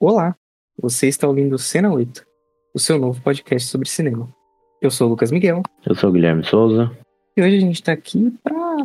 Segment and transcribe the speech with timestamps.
[0.00, 0.34] Olá,
[0.80, 2.24] você está ouvindo Cena 8,
[2.74, 4.28] o seu novo podcast sobre cinema.
[4.80, 6.90] Eu sou o Lucas Miguel Eu sou o Guilherme Souza.
[7.36, 8.32] e hoje a gente está aqui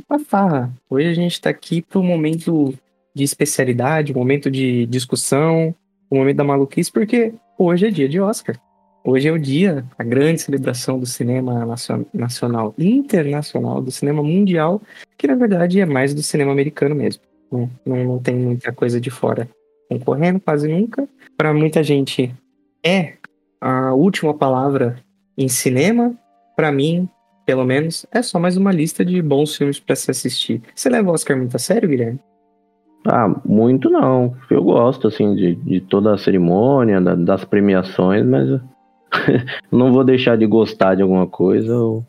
[0.07, 0.73] pra farra.
[0.89, 2.73] Hoje a gente está aqui para um momento
[3.15, 5.73] de especialidade, um momento de discussão,
[6.11, 8.59] um momento da maluquice, porque hoje é dia de Oscar.
[9.05, 14.21] Hoje é o dia, a grande celebração do cinema nacio- nacional e internacional, do cinema
[14.21, 14.81] mundial,
[15.17, 17.21] que na verdade é mais do cinema americano mesmo.
[17.51, 17.69] né?
[17.85, 19.47] Não, não tem muita coisa de fora
[19.89, 21.07] concorrendo, quase nunca.
[21.37, 22.33] Para muita gente
[22.85, 23.13] é
[23.61, 24.97] a última palavra
[25.37, 26.13] em cinema.
[26.55, 27.07] Para mim,
[27.45, 30.61] pelo menos, é só mais uma lista de bons filmes para se assistir.
[30.73, 32.19] Você leva o Oscar muito a sério, Guilherme?
[33.07, 34.35] Ah, muito não.
[34.49, 38.49] Eu gosto, assim, de, de toda a cerimônia, da- das premiações, mas
[39.71, 41.75] não vou deixar de gostar de alguma coisa.
[41.77, 42.03] ou-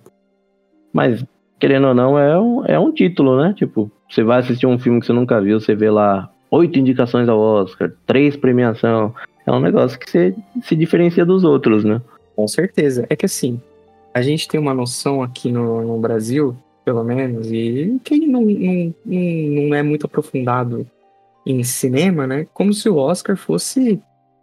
[0.92, 1.22] Mas,
[1.58, 3.52] querendo ou não, é um, é um título, né?
[3.54, 7.28] Tipo, você vai assistir um filme que você nunca viu, você vê lá oito indicações
[7.28, 9.14] ao Oscar, três premiação.
[9.46, 12.00] É um negócio que você se diferencia dos outros, né?
[12.34, 13.06] Com certeza.
[13.08, 13.60] É que assim,
[14.12, 18.94] a gente tem uma noção aqui no, no Brasil, pelo menos, e quem não, não,
[19.04, 20.86] não, não é muito aprofundado
[21.44, 22.46] em cinema, né?
[22.52, 24.00] Como se o Oscar fosse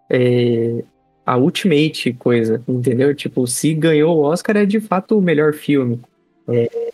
[0.10, 0.84] é,
[1.26, 3.14] a ultimate coisa, entendeu?
[3.16, 6.00] Tipo, se ganhou o Oscar é de fato o melhor filme.
[6.48, 6.93] É,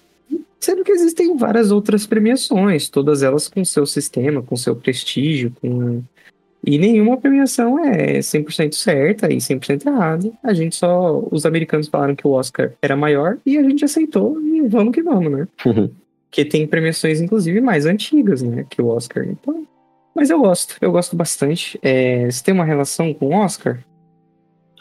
[0.59, 6.03] sendo que existem várias outras premiações, todas elas com seu sistema, com seu prestígio, com
[6.65, 10.31] e nenhuma premiação é 100% certa e 100% errada.
[10.43, 11.23] A gente só.
[11.31, 15.01] Os americanos falaram que o Oscar era maior e a gente aceitou e vamos que
[15.01, 15.47] vamos, né?
[16.29, 18.65] Porque tem premiações, inclusive, mais antigas, né?
[18.69, 19.25] Que o Oscar.
[19.25, 19.65] Então.
[20.13, 21.79] Mas eu gosto, eu gosto bastante.
[21.81, 23.79] É, você tem uma relação com o Oscar?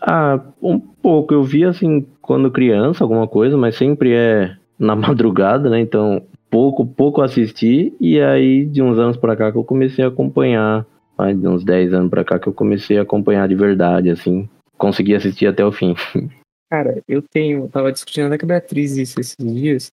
[0.03, 1.32] Ah, um pouco.
[1.32, 5.81] Eu vi assim quando criança alguma coisa, mas sempre é na madrugada, né?
[5.81, 7.93] Então, pouco, pouco assisti.
[8.00, 10.87] E aí, de uns anos pra cá que eu comecei a acompanhar.
[11.16, 14.49] ah, De uns 10 anos pra cá que eu comecei a acompanhar de verdade, assim.
[14.77, 15.94] Consegui assistir até o fim.
[16.71, 17.65] Cara, eu tenho.
[17.65, 19.91] Eu tava discutindo até com a Beatriz isso esses dias.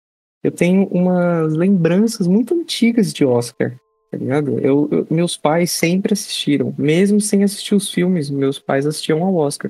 [0.44, 3.74] Eu tenho umas lembranças muito antigas de Oscar,
[4.12, 4.58] tá ligado?
[4.60, 9.36] Eu, eu- meus pais sempre assistiram, mesmo sem assistir os filmes, meus pais assistiam ao
[9.36, 9.70] Oscar.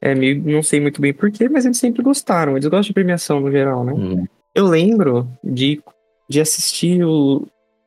[0.00, 2.52] É, meio, não sei muito bem porquê, mas eles sempre gostaram.
[2.52, 3.94] Eles gostam de premiação no geral, né?
[3.94, 4.26] Hum.
[4.56, 5.80] Eu lembro de,
[6.28, 7.46] de assistir o-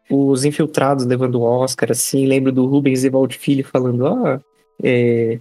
[0.09, 4.39] os Infiltrados levando o Oscar, assim, lembro do Rubens Evaldo Filho falando, ah,
[4.83, 5.39] é,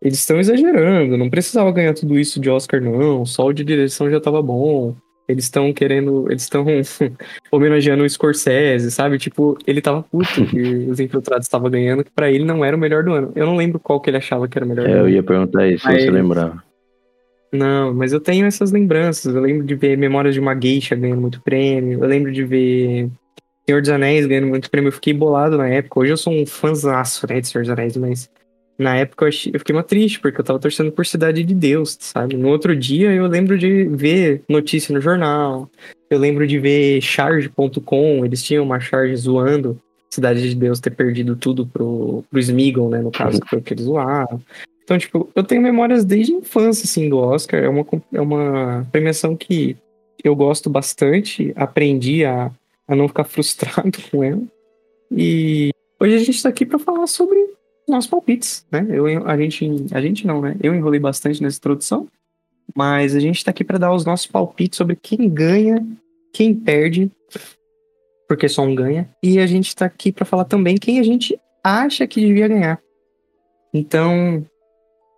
[0.00, 4.10] eles estão exagerando, não precisava ganhar tudo isso de Oscar, não, só o de direção
[4.10, 4.94] já tava bom.
[5.28, 6.64] Eles estão querendo, eles estão
[7.50, 9.18] homenageando o Scorsese, sabe?
[9.18, 12.78] Tipo, ele tava puto que os Infiltrados estavam ganhando, que pra ele não era o
[12.78, 13.32] melhor do ano.
[13.34, 15.02] Eu não lembro qual que ele achava que era o melhor do É, ano.
[15.02, 16.62] eu ia perguntar isso, se Mas- você lembrava.
[17.56, 19.34] Não, mas eu tenho essas lembranças.
[19.34, 22.00] Eu lembro de ver Memórias de uma Geisha ganhando muito prêmio.
[22.02, 23.08] Eu lembro de ver
[23.68, 24.88] Senhor dos Anéis ganhando muito prêmio.
[24.88, 26.00] Eu fiquei bolado na época.
[26.00, 28.30] Hoje eu sou um fãzaço, né, de Senhor dos Anéis, mas
[28.78, 31.54] na época eu, achei- eu fiquei muito triste, porque eu tava torcendo por Cidade de
[31.54, 32.36] Deus, sabe?
[32.36, 35.70] No outro dia eu lembro de ver notícia no jornal.
[36.10, 38.24] Eu lembro de ver charge.com.
[38.24, 39.78] Eles tinham uma charge zoando
[40.12, 43.00] Cidade de Deus ter perdido tudo pro, pro Smeagol, né?
[43.00, 44.40] No caso, que foi o que eles zoaram.
[44.86, 47.60] Então, tipo, eu tenho memórias desde a infância, assim, do Oscar.
[47.60, 49.76] É uma, é uma premiação que
[50.22, 51.52] eu gosto bastante.
[51.56, 52.52] Aprendi a,
[52.86, 54.42] a não ficar frustrado com ela.
[55.10, 55.70] E
[56.00, 57.36] hoje a gente tá aqui pra falar sobre
[57.88, 58.86] nossos palpites, né?
[58.88, 60.56] Eu, a, gente, a gente não, né?
[60.62, 62.06] Eu enrolei bastante nessa introdução.
[62.72, 65.84] Mas a gente tá aqui pra dar os nossos palpites sobre quem ganha,
[66.32, 67.10] quem perde,
[68.28, 69.10] porque só um ganha.
[69.20, 72.80] E a gente tá aqui pra falar também quem a gente acha que devia ganhar.
[73.74, 74.46] Então,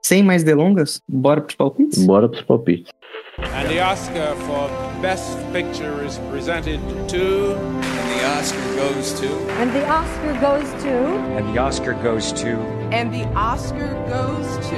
[0.03, 2.05] sem mais delongas, bora pros palpites?
[2.05, 2.91] Bora pros palpites.
[3.39, 4.69] And the Oscar for
[5.00, 7.55] Best Picture is presented to.
[7.55, 9.29] And the Oscar goes to.
[9.61, 10.89] And the Oscar goes to.
[11.37, 12.59] And the Oscar goes to.
[12.91, 14.77] And the Oscar goes to.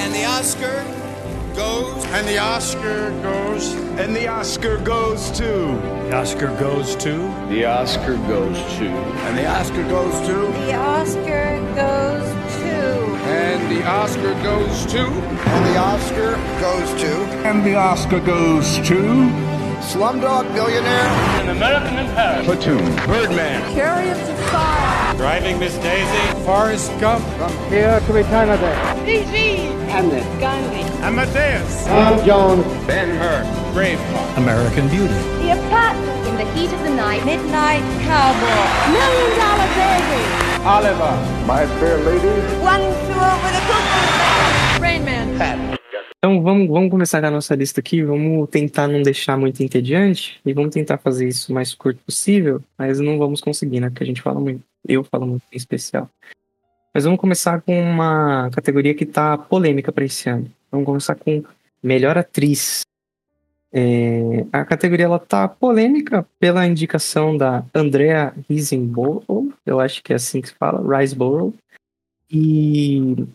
[0.00, 0.84] And the Oscar
[1.54, 2.04] goes.
[2.06, 3.74] And the Oscar goes.
[4.00, 5.76] And the Oscar goes to.
[6.08, 7.12] The Oscar goes to.
[7.50, 8.88] The Oscar goes to.
[8.88, 10.34] And the Oscar goes to.
[10.64, 12.47] The Oscar goes to.
[13.28, 15.04] And the Oscar goes to.
[15.04, 17.12] And the Oscar goes to.
[17.46, 19.28] And the Oscar goes to.
[19.84, 21.08] Slumdog Billionaire.
[21.42, 22.46] An American in Paris.
[22.46, 22.84] Platoon.
[23.06, 23.60] Birdman.
[23.74, 25.14] Chariots of Fire.
[25.18, 26.44] Driving Miss Daisy.
[26.46, 27.22] Forrest Gump.
[27.36, 29.04] From here to eternity.
[29.04, 29.56] PG.
[29.92, 30.24] Hamlet.
[30.40, 30.82] Gandhi.
[31.04, 31.84] Amadeus.
[31.86, 32.64] Tom Jones.
[32.86, 33.44] Ben Hur.
[33.74, 34.38] Braveheart.
[34.38, 35.12] American Beauty.
[35.36, 36.28] Cleopatra.
[36.30, 37.26] In the heat of the night.
[37.26, 38.90] Midnight Cowboy.
[38.90, 40.47] Million Dollar Baby.
[40.64, 41.14] Oliver.
[41.46, 42.34] My fair lady.
[42.60, 44.80] One over the cuckoo's nest.
[44.80, 45.38] Rain Man.
[45.38, 45.78] Pat.
[46.18, 50.52] Então vamos, vamos começar a nossa lista aqui, vamos tentar não deixar muito entediante e
[50.52, 53.88] vamos tentar fazer isso o mais curto possível, mas não vamos conseguir, né?
[53.88, 56.10] Porque a gente fala muito, eu falo muito em especial.
[56.92, 60.50] Mas vamos começar com uma categoria que tá polêmica para esse ano.
[60.72, 61.44] Vamos começar com
[61.80, 62.80] melhor atriz.
[63.72, 70.16] É, a categoria ela tá polêmica pela indicação da Andrea Riseborough, eu acho que é
[70.16, 71.54] assim que se fala, Riseborough.
[72.30, 73.26] E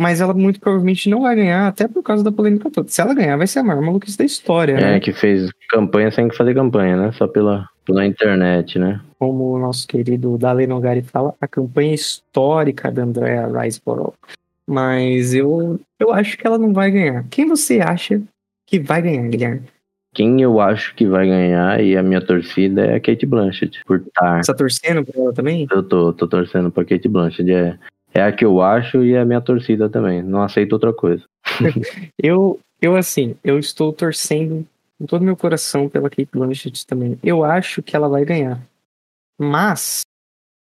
[0.00, 2.88] mas ela muito provavelmente não vai ganhar, até por causa da polêmica toda.
[2.88, 5.00] Se ela ganhar, vai ser a maior maluquice da história, É, né?
[5.00, 7.12] que fez campanha sem fazer campanha, né?
[7.12, 8.98] Só pela, pela internet, né?
[9.18, 14.14] Como o nosso querido Dale Nogari fala, a campanha histórica da Andrea Riseborough.
[14.66, 17.26] Mas eu, eu acho que ela não vai ganhar.
[17.28, 18.22] Quem você acha
[18.70, 19.62] que vai ganhar, Guilherme?
[20.14, 23.84] Quem eu acho que vai ganhar e a minha torcida é a Kate Blanchett.
[23.84, 24.42] Por estar.
[24.42, 25.66] Você tá torcendo pra ela também?
[25.70, 27.52] Eu tô, tô torcendo pra Kate Blanchett.
[27.52, 27.78] É,
[28.14, 30.22] é a que eu acho e é a minha torcida também.
[30.22, 31.24] Não aceito outra coisa.
[32.22, 34.66] Eu, eu assim, eu estou torcendo
[34.98, 37.18] com todo meu coração pela Kate Blanchett também.
[37.22, 38.60] Eu acho que ela vai ganhar.
[39.38, 40.02] Mas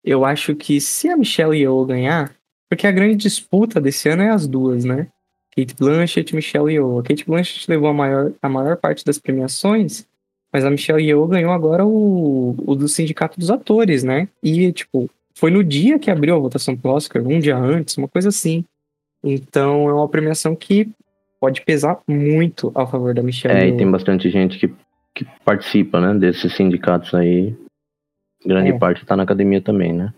[0.04, 2.34] eu acho que se a Michelle Yeoh ganhar,
[2.70, 5.08] porque a grande disputa desse ano é as duas, né?
[5.56, 7.00] Kate Blanchett e Michelle Yeoh.
[7.00, 10.06] A Kate Blanchett levou a maior, a maior parte das premiações,
[10.52, 14.28] mas a Michelle Yeoh ganhou agora o, o do Sindicato dos Atores, né?
[14.42, 18.08] E, tipo, foi no dia que abriu a votação pro Oscar, um dia antes, uma
[18.08, 18.64] coisa assim.
[19.24, 20.90] Então é uma premiação que
[21.40, 23.78] pode pesar muito a favor da Michelle É, e Yeoh.
[23.78, 24.74] tem bastante gente que,
[25.14, 26.18] que participa, né?
[26.20, 27.56] Desses sindicatos aí.
[28.46, 28.78] Grande É.
[28.78, 30.14] parte tá na academia também, né?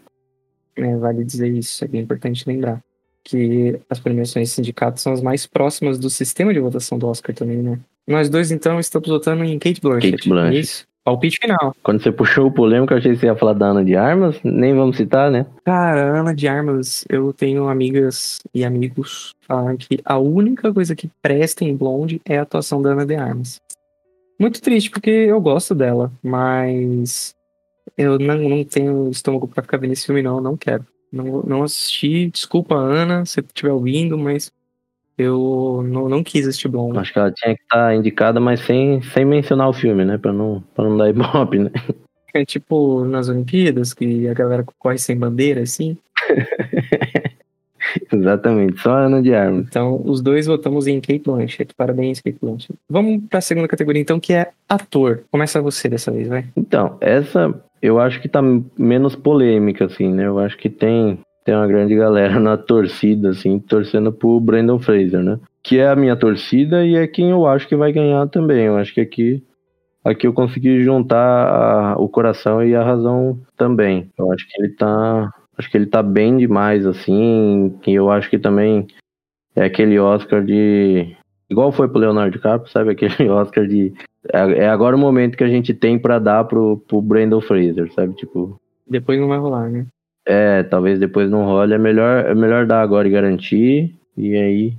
[0.77, 2.81] É, vale dizer isso, é bem importante lembrar.
[3.25, 7.35] Que as premiações de sindicatos são as mais próximas do sistema de votação do Oscar
[7.35, 7.79] também, né?
[8.07, 10.11] Nós dois, então, estamos votando em Kate Blanchett.
[10.11, 10.59] Kate Blanchett.
[10.59, 10.87] Isso?
[11.03, 11.75] Palpite final.
[11.83, 14.39] Quando você puxou o polêmico, eu achei que você ia falar da Ana de Armas.
[14.43, 15.45] Nem vamos citar, né?
[15.63, 21.09] Cara, Ana de Armas, eu tenho amigas e amigos falando que a única coisa que
[21.21, 23.61] presta em Blonde é a atuação da Ana de Armas.
[24.39, 27.35] Muito triste, porque eu gosto dela, mas
[27.95, 30.85] eu não, não tenho estômago pra ficar vendo esse filme, não, não quero.
[31.11, 34.51] Não, não assisti, desculpa, Ana, se estiver ouvindo, mas
[35.17, 36.97] eu não, não quis assistir Blonde.
[36.99, 40.17] Acho que ela tinha que estar indicada, mas sem, sem mencionar o filme, né?
[40.17, 41.71] Pra não, pra não dar ibope, né?
[42.33, 45.97] É tipo nas Olimpíadas, que a galera corre sem bandeira, assim.
[48.11, 49.67] Exatamente, só a Ana de Armas.
[49.67, 51.73] Então, os dois votamos em Kate Blanchett.
[51.75, 52.77] Parabéns, Kate Blanchett.
[52.89, 55.23] Vamos pra segunda categoria, então, que é ator.
[55.31, 56.45] Começa você dessa vez, vai.
[56.57, 57.53] Então, essa
[57.85, 58.41] eu acho que tá
[58.77, 60.25] menos polêmica, assim, né?
[60.27, 65.21] Eu acho que tem, tem uma grande galera na torcida, assim, torcendo pro Brandon Fraser,
[65.23, 65.39] né?
[65.63, 68.65] Que é a minha torcida e é quem eu acho que vai ganhar também.
[68.65, 69.43] Eu acho que aqui,
[70.03, 74.09] aqui eu consegui juntar a- o coração e a razão também.
[74.17, 75.31] Eu acho que ele tá.
[75.57, 77.73] Acho que ele tá bem demais, assim.
[77.87, 78.85] E eu acho que também
[79.55, 81.15] é aquele Oscar de.
[81.49, 82.91] Igual foi pro Leonardo DiCaprio, sabe?
[82.91, 83.93] Aquele Oscar de.
[84.33, 87.91] É é agora o momento que a gente tem pra dar pro, pro Brandon Fraser,
[87.93, 88.15] sabe?
[88.15, 89.85] Tipo, Depois não vai rolar, né?
[90.25, 91.73] é, talvez depois não role.
[91.73, 93.95] É melhor, é melhor dar agora e garantir.
[94.17, 94.73] E aí,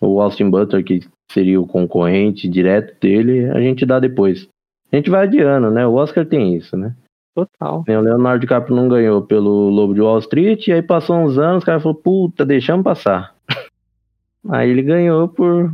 [0.00, 1.00] o Austin Butler, que
[1.30, 4.48] seria o concorrente direto dele, a gente dá depois.
[4.92, 5.86] A gente vai adiando, né?
[5.86, 6.94] O Oscar tem isso, né?
[7.34, 7.84] Total.
[7.86, 11.62] O Leonardo DiCaprio não ganhou pelo Lobo de Wall Street, e aí passou uns anos,
[11.62, 13.34] o cara falou, puta, deixamos passar.
[14.48, 15.72] aí ele ganhou por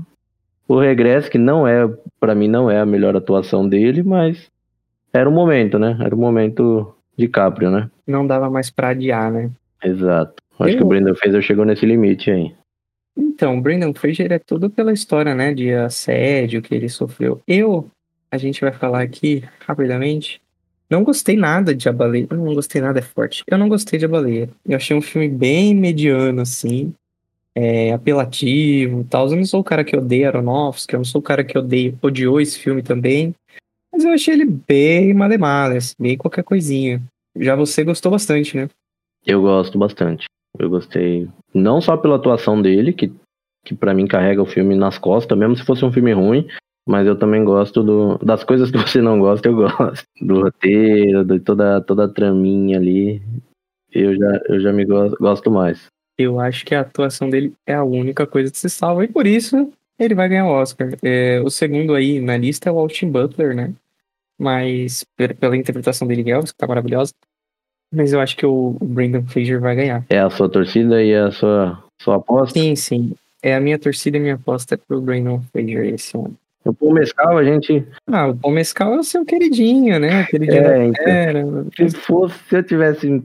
[0.69, 1.89] o regresso, que não é,
[2.21, 4.51] pra mim, não é a melhor atuação dele, mas
[5.13, 5.97] era o momento, né?
[6.01, 7.91] Era o momento DiCaprio, né?
[8.07, 9.51] Não dava mais pra adiar, né?
[9.83, 10.43] Exato.
[10.59, 12.53] Acho Eu- que o Brandon Fraser chegou nesse limite aí.
[13.17, 15.53] Então, Brandon Fraser é tudo pela história, né?
[15.55, 17.41] De assédio que ele sofreu.
[17.47, 17.89] Eu,
[18.31, 20.41] a gente vai falar aqui rapidamente.
[20.91, 22.27] Não gostei nada de A Baleia.
[22.31, 23.43] Não gostei nada, é forte.
[23.47, 24.49] Eu não gostei de A Baleia.
[24.67, 26.93] Eu achei um filme bem mediano, assim.
[27.57, 29.29] É, apelativo tal.
[29.31, 30.95] Eu não sou o cara que odeia Aronofsky.
[30.95, 33.35] Eu não sou o cara que odeia, odiou esse filme também.
[33.93, 37.01] Mas eu achei ele bem male assim, bem qualquer coisinha.
[37.37, 38.69] Já você gostou bastante, né?
[39.25, 40.27] Eu gosto bastante.
[40.59, 43.13] Eu gostei, não só pela atuação dele, que,
[43.65, 46.47] que para mim carrega o filme nas costas, mesmo se fosse um filme ruim,
[46.87, 50.05] mas eu também gosto do, das coisas que você não gosta, eu gosto.
[50.21, 53.23] Do roteiro, de toda, toda a traminha ali.
[53.91, 55.87] Eu já, eu já me gosto, gosto mais.
[56.17, 59.27] Eu acho que a atuação dele é a única coisa que se salva e por
[59.27, 60.91] isso ele vai ganhar o Oscar.
[61.03, 63.73] É, o segundo aí na lista é o Austin Butler, né?
[64.39, 67.13] Mas pe- pela interpretação dele Elvis, que tá maravilhosa.
[67.93, 70.05] Mas eu acho que o Brandon Fraser vai ganhar.
[70.09, 72.59] É a sua torcida e a sua, sua aposta?
[72.59, 73.13] Sim, sim.
[73.43, 76.35] É a minha torcida e minha aposta é pro Brandon Fraser esse ano.
[76.65, 77.87] O Paul Mescal, a gente.
[78.07, 80.25] Ah, o Paul Mescal é o seu queridinho, né?
[80.25, 81.67] Queridinho É, da então.
[81.91, 83.23] Se fosse, se eu tivesse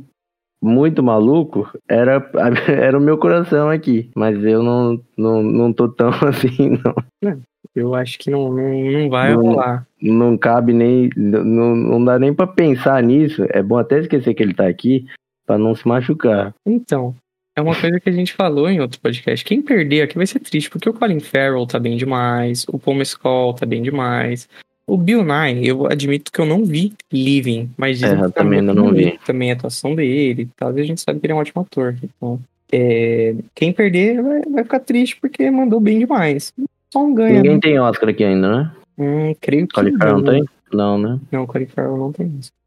[0.62, 2.30] muito maluco, era,
[2.68, 4.10] era o meu coração aqui.
[4.16, 6.80] Mas eu não, não, não tô tão assim,
[7.22, 7.42] não.
[7.76, 9.42] Eu acho que não, não, não vai Não.
[9.42, 9.88] rolar.
[10.02, 11.10] Não cabe nem.
[11.16, 13.46] Não, não dá nem pra pensar nisso.
[13.50, 15.06] É bom até esquecer que ele tá aqui
[15.46, 16.54] pra não se machucar.
[16.66, 17.16] Então,
[17.56, 19.44] é uma coisa que a gente falou em outro podcast.
[19.44, 22.98] Quem perder aqui vai ser triste, porque o Colin Farrell tá bem demais, o Paul
[22.98, 24.48] Mescal tá bem demais.
[24.90, 28.60] O Bill Nye, eu admito que eu não vi Living, mas É, eu tá também
[28.60, 29.20] ainda não vi.
[29.26, 31.96] Também a atuação dele, talvez a gente sabe que ele é um ótimo ator.
[32.04, 32.40] Então,
[32.72, 36.54] é, quem perder vai, vai ficar triste porque mandou bem demais.
[36.92, 37.36] Só um ganha.
[37.36, 37.60] Ninguém né?
[37.62, 38.72] tem Oscar aqui ainda, né?
[38.98, 40.34] Hum, creio que Colin Farrell não não.
[40.34, 40.46] tem?
[40.74, 41.20] Não, né?
[41.32, 42.60] Não, Colin Farrell não tem Oscar.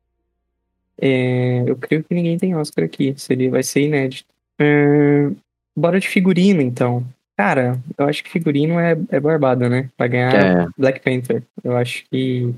[1.00, 3.14] É, eu creio que ninguém tem Oscar aqui.
[3.17, 4.29] Seria, vai ser inédito.
[4.61, 5.31] É,
[5.76, 7.05] bora de figurino, então.
[7.37, 9.89] Cara, eu acho que figurino é, é barbada, né?
[9.99, 10.67] Vai ganhar É.
[10.77, 11.43] Black Panther.
[11.65, 12.55] Eu acho que.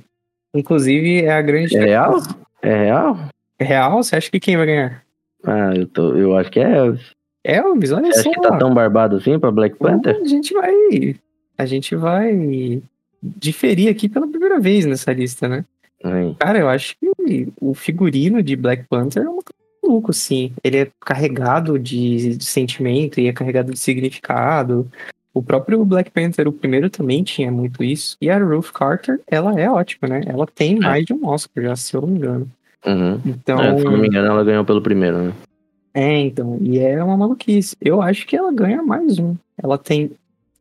[0.54, 1.76] Inclusive, é a grande.
[1.76, 2.14] É real?
[2.62, 3.18] É real?
[3.58, 4.02] É real?
[4.02, 5.02] Você acha que quem vai ganhar?
[5.44, 7.10] Ah, eu, tô, eu acho que é Elvis.
[7.44, 8.30] Elvis, olha Você só.
[8.30, 10.18] acha que tá tão barbado assim pra Black Panther?
[10.20, 11.16] A gente vai.
[11.58, 12.82] A gente vai
[13.22, 15.64] diferir aqui pela primeira vez nessa lista, né?
[16.38, 19.38] Cara, eu acho que o figurino de Black Panther é um
[19.86, 20.52] maluco, sim.
[20.62, 24.90] Ele é carregado de, de sentimento e é carregado de significado.
[25.32, 28.16] O próprio Black Panther, o primeiro, também tinha muito isso.
[28.20, 30.22] E a Ruth Carter, ela é ótima, né?
[30.26, 32.50] Ela tem mais de um Oscar, já, se eu não me engano.
[32.86, 33.20] Uhum.
[33.26, 33.60] Então.
[33.60, 35.32] É, se eu não me engano, ela ganhou pelo primeiro, né?
[35.92, 37.76] É, então, e é uma maluquice.
[37.80, 39.36] Eu acho que ela ganha mais um.
[39.60, 40.10] Ela tem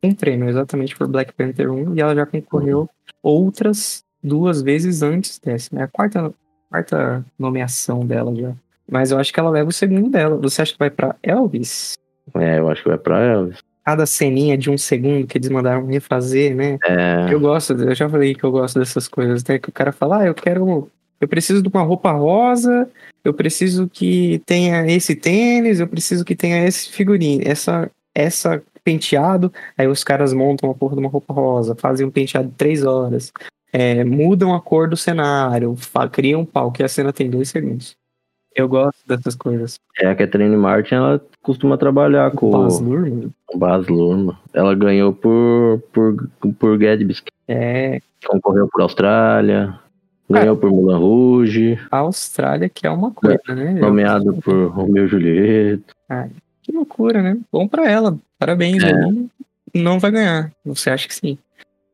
[0.02, 2.88] um prêmio exatamente por Black Panther 1 e ela já concorreu
[3.22, 5.76] outras duas vezes antes dessa.
[5.76, 6.32] É a quarta,
[6.70, 8.54] quarta nomeação dela já.
[8.90, 10.36] Mas eu acho que ela leva o segundo dela.
[10.36, 11.94] Você acha que vai pra Elvis?
[12.34, 13.58] É, eu acho que vai pra Elvis.
[13.84, 16.78] Cada ceninha de um segundo que eles mandaram refazer, né?
[16.84, 19.58] É, Eu gosto, eu já falei que eu gosto dessas coisas, né?
[19.58, 20.90] Que o cara fala, ah, eu quero.
[21.20, 22.88] Eu preciso de uma roupa rosa,
[23.24, 29.52] eu preciso que tenha esse tênis, eu preciso que tenha esse figurino, essa, essa penteado.
[29.76, 32.84] Aí os caras montam a porra de uma roupa rosa, fazem um penteado de três
[32.84, 33.32] horas,
[33.72, 35.74] é, mudam a cor do cenário,
[36.12, 37.96] criam um palco e a cena tem dois segundos.
[38.54, 39.78] Eu gosto dessas coisas.
[39.98, 44.36] é a Catherine Martin, ela costuma trabalhar com Baz Luhrmann, o Baz Luhrmann.
[44.52, 47.16] Ela ganhou por, por, por Gatsby.
[47.48, 49.78] é Concorreu por Austrália.
[50.30, 51.78] Ganhou por Mulan Rouge.
[51.90, 53.72] a Austrália que é uma coisa, né?
[53.74, 55.94] Nomeado por Romeu e Julieta.
[56.62, 57.36] Que loucura, né?
[57.52, 58.16] Bom pra ela.
[58.38, 58.82] Parabéns.
[58.82, 58.94] É.
[58.94, 59.26] aí.
[59.74, 60.50] Não vai ganhar.
[60.64, 61.36] Você acha que sim?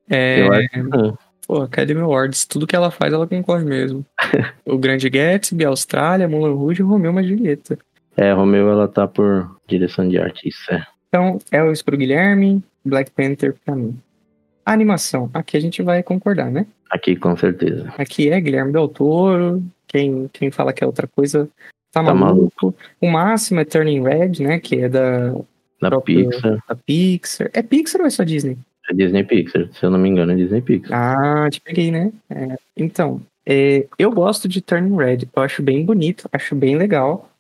[0.09, 1.19] É, Eu acho que não.
[1.50, 4.07] Pô, Academy Awards, tudo que ela faz, ela concorre mesmo.
[4.64, 7.76] o Grande Gatsby, Austrália, Mulan Rouge e Romeu e Julieta.
[8.16, 10.87] É, Romeu, ela tá por direção de arte, isso é.
[11.09, 13.99] Então, Elvis pro Guilherme, Black Panther pra mim.
[14.64, 16.66] A animação, aqui a gente vai concordar, né?
[16.88, 17.92] Aqui, com certeza.
[17.99, 19.61] Aqui é Guilherme Del Toro.
[19.88, 21.49] Quem, quem fala que é outra coisa
[21.90, 22.73] tá, Tá maluco.
[23.00, 24.61] O máximo é Turning Red, né?
[24.61, 25.33] Que é da,
[25.80, 26.59] Da própria- Pixar.
[26.69, 27.50] da Pixar.
[27.52, 28.57] É Pixar ou é só Disney?
[28.91, 29.69] É Disney Pixar.
[29.73, 30.99] Se eu não me engano, é Disney Pixar.
[30.99, 32.13] Ah, te peguei, né?
[32.29, 35.19] É, então, é, eu gosto de Turning Red.
[35.35, 37.31] Eu acho bem bonito, acho bem legal.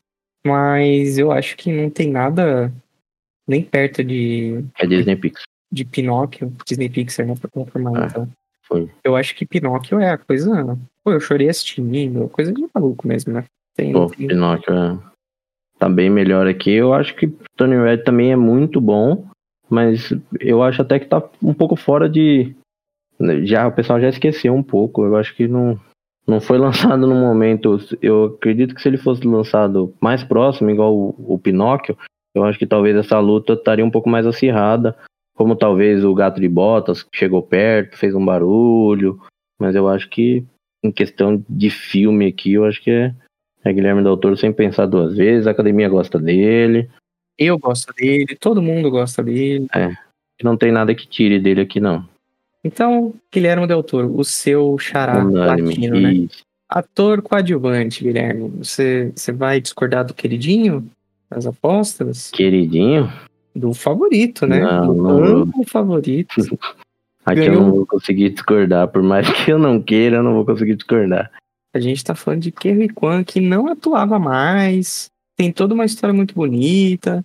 [0.46, 2.72] Mas eu acho que não tem nada
[3.46, 5.44] nem perto de, É Disney Pixar.
[5.72, 7.34] de Pinóquio, Disney Pixar, né?
[7.38, 8.28] Pra confirmar, Ah, então.
[8.62, 8.88] foi.
[9.04, 10.78] Eu acho que Pinóquio é a coisa.
[11.04, 13.44] Pô, eu chorei assistindo, coisa de maluco mesmo, né?
[13.76, 14.98] Tem, Pô, tem- Pinóquio é...
[15.78, 16.70] tá bem melhor aqui.
[16.70, 17.26] Eu acho que
[17.56, 19.26] Tony Red também é muito bom,
[19.70, 22.54] mas eu acho até que tá um pouco fora de.
[23.44, 25.04] Já, o pessoal já esqueceu um pouco.
[25.04, 25.78] Eu acho que não,
[26.26, 27.78] não foi lançado no momento.
[28.02, 31.96] Eu acredito que se ele fosse lançado mais próximo, igual o, o Pinóquio,
[32.34, 34.96] eu acho que talvez essa luta estaria um pouco mais acirrada.
[35.36, 39.20] Como talvez o Gato de Botas, que chegou perto, fez um barulho.
[39.58, 40.44] Mas eu acho que,
[40.82, 43.14] em questão de filme aqui, eu acho que é,
[43.64, 45.46] é Guilherme Del Toro sem pensar duas vezes.
[45.46, 46.90] A academia gosta dele.
[47.40, 49.66] Eu gosto dele, todo mundo gosta dele.
[50.42, 52.06] Não tem nada que tire dele aqui, não.
[52.62, 55.68] Então, Guilherme Del Toro, o seu xará Unânime.
[55.68, 56.28] latino, né?
[56.68, 58.50] Ator coadjuvante, Guilherme.
[58.58, 60.86] Você, você vai discordar do queridinho?
[61.30, 62.30] Das apostas?
[62.30, 63.10] Queridinho,
[63.56, 64.60] Do favorito, né?
[64.60, 66.34] Não, do não amplo favorito.
[67.24, 67.62] aqui eu Ganhou.
[67.62, 68.88] não vou conseguir discordar.
[68.88, 71.30] Por mais que eu não queira, eu não vou conseguir discordar.
[71.72, 75.08] A gente tá falando de Kerry Kwan, que não atuava mais.
[75.36, 77.24] Tem toda uma história muito bonita.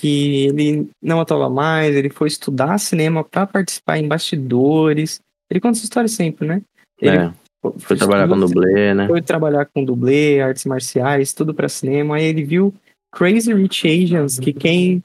[0.00, 5.20] Que ele não atuava mais, ele foi estudar cinema para participar em bastidores.
[5.50, 6.62] Ele conta essa história sempre, né?
[7.00, 7.32] Ele É.
[7.78, 9.06] Foi trabalhar com dublê, né?
[9.06, 12.16] Foi trabalhar com dublê, artes marciais, tudo pra cinema.
[12.16, 12.72] Aí ele viu
[13.12, 15.02] Crazy Rich Asians, que quem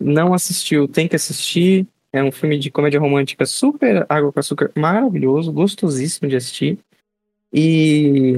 [0.00, 1.86] não assistiu tem que assistir.
[2.10, 6.78] É um filme de comédia romântica super água com açúcar, maravilhoso, gostosíssimo de assistir.
[7.52, 8.34] E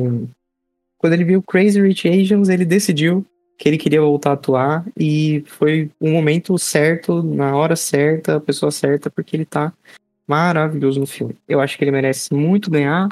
[0.99, 3.25] quando ele viu Crazy Rich Asians, ele decidiu
[3.59, 8.41] que ele queria voltar a atuar e foi o momento certo, na hora certa, a
[8.41, 9.73] pessoa certa, porque ele tá
[10.27, 11.37] maravilhoso no filme.
[11.49, 13.09] Eu acho que ele merece muito ganhar.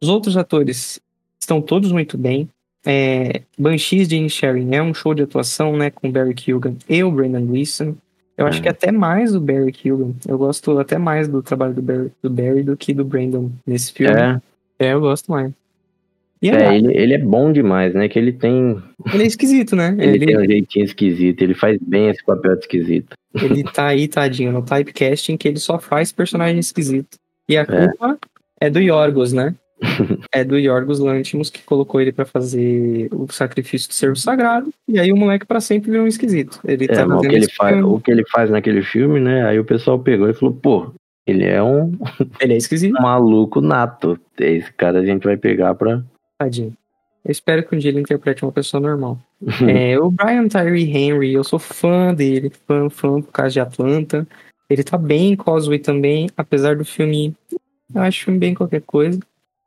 [0.00, 1.00] Os outros atores
[1.38, 2.48] estão todos muito bem.
[2.84, 7.04] É, Banshees de Sharing é um show de atuação, né, com o Barry Keoghan e
[7.04, 7.94] o Brendan Gleeson.
[8.38, 8.62] Eu acho É.
[8.62, 10.14] que até mais do Barry Keoghan.
[10.26, 13.92] Eu gosto até mais do trabalho do Barry, do Barry do que do Brandon nesse
[13.92, 14.18] filme.
[14.18, 14.40] É,
[14.78, 15.52] É, eu gosto mais.
[16.42, 18.08] E é, é, ele, ele é bom demais, né?
[18.08, 18.82] Que ele tem.
[19.12, 19.94] ele é esquisito, né?
[19.98, 23.14] Ele, Ele, tem um jeitinho esquisito, ele faz bem esse papel de esquisito.
[23.34, 27.18] ele tá aí, tadinho, no typecasting que ele só faz personagem esquisito.
[27.48, 28.18] E a culpa
[28.60, 29.54] é, do Yorgos, né?
[30.32, 34.72] é do Yorgos Lantimos que colocou ele pra fazer o sacrifício do servo sagrado.
[34.86, 36.60] E aí o moleque pra sempre virou um esquisito.
[36.64, 39.46] Ele É, tá o que, ele faz, o que ele faz naquele filme, né?
[39.46, 40.92] Aí o pessoal pegou e falou, pô,
[41.26, 41.92] ele é um
[42.40, 44.18] Ele é esquisito, maluco nato.
[44.38, 46.02] Esse cara a gente vai pegar pra.
[46.44, 46.76] Tadinho.
[47.24, 49.18] Eu espero que um dia ele interprete uma pessoa normal.
[49.68, 54.26] É, o Brian Tyree Henry, eu sou fã dele, fã, fã por causa de Atlanta.
[54.68, 57.34] Ele tá bem em Causeway também, apesar do filme.
[57.94, 59.18] Eu acho filme bem qualquer coisa.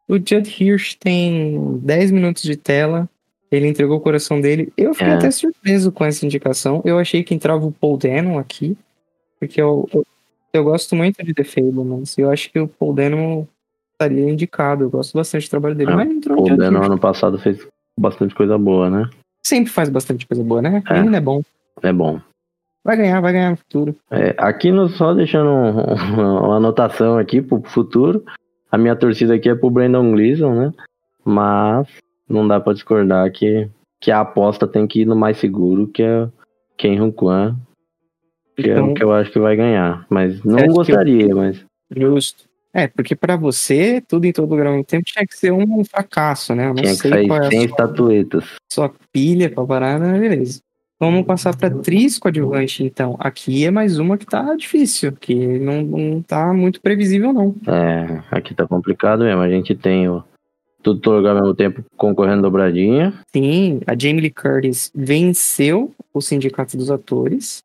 [0.08, 3.08] O Judd Hirsch tem 10 minutos de tela.
[3.51, 4.74] Ele entregou o coração dele.
[4.75, 5.15] Eu fiquei É.
[5.15, 6.82] até surpreso com essa indicação.
[6.84, 8.75] Eu achei que entrava o Paul Dano aqui.
[9.39, 10.06] Porque eu, eu,
[10.53, 12.18] eu gosto muito de The Fablemans.
[12.18, 13.48] Eu acho que o Paul Dano
[13.94, 14.84] estaria indicado.
[14.84, 15.92] Eu gosto bastante do trabalho dele.
[15.92, 17.66] Ah, mas entrou o Dano ano passado fez
[18.00, 19.10] bastante coisa boa, né?
[19.46, 20.82] Sempre faz bastante coisa boa, né?
[20.90, 20.94] É.
[20.96, 21.42] Menino é bom.
[21.82, 22.20] É bom.
[22.84, 23.96] Vai ganhar, vai ganhar no futuro.
[24.12, 28.24] É, aqui no, só deixando um- uma anotação aqui pro futuro.
[28.72, 30.74] A minha torcida aqui é pro Brandon Gleason, né?
[31.24, 31.88] Mas
[32.28, 33.70] não dá pra discordar que,
[34.02, 36.28] que a aposta tem que ir no mais seguro, que é
[36.78, 37.56] Ken Hun Kwan,
[38.58, 40.06] que é Então- o que eu acho que vai ganhar.
[40.10, 41.63] Mas não que gostaria, mas
[41.96, 42.46] Justo.
[42.74, 45.86] É, porque pra você, tudo em todo lugar ao mesmo tempo tinha que ser um
[45.86, 46.66] fracasso, né?
[46.66, 48.46] Eu não tinha que sei sair qual é a sem estatuetas.
[48.72, 50.60] sua pilha pra parada, beleza.
[51.00, 53.16] Vamos passar pra atriz coadjuvante, então.
[53.20, 57.54] Aqui é mais uma que tá difícil, que não, não tá muito previsível, não.
[57.68, 59.42] É, aqui tá complicado mesmo.
[59.42, 60.24] A gente tem o
[60.82, 63.14] tudo todo lugar ao mesmo tempo concorrendo dobradinha.
[63.34, 67.64] Sim, a Jamie Lee Curtis venceu o Sindicato dos Atores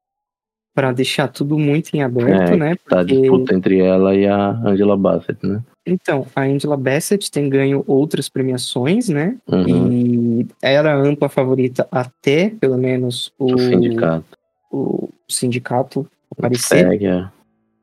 [0.79, 2.77] pra deixar tudo muito em aberto, É, né?
[2.89, 5.61] Tá a Porque- disputa entre ela e a Angela Bassett, né?
[5.85, 9.35] Então, a Angela Bassett tem ganho outras premiações, né?
[9.49, 9.91] Uhum.
[9.91, 14.25] E era a ampla favorita até, pelo menos, o, O sindicato.
[14.71, 16.89] o sindicato aparecer.
[16.89, 17.27] Segue, é.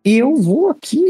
[0.06, 1.04] E eu vou aqui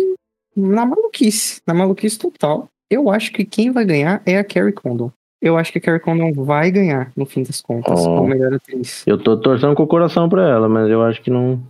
[0.58, 2.68] na maluquice, na maluquice total.
[2.90, 5.12] Eu acho que quem vai ganhar é a Carrie Condon.
[5.40, 8.16] Eu acho que a Carrie Condon vai ganhar, no fim das contas, Oh.
[8.16, 9.04] como melhor atriz.
[9.06, 11.62] Eu tô torcendo com o coração pra ela, mas eu acho que não.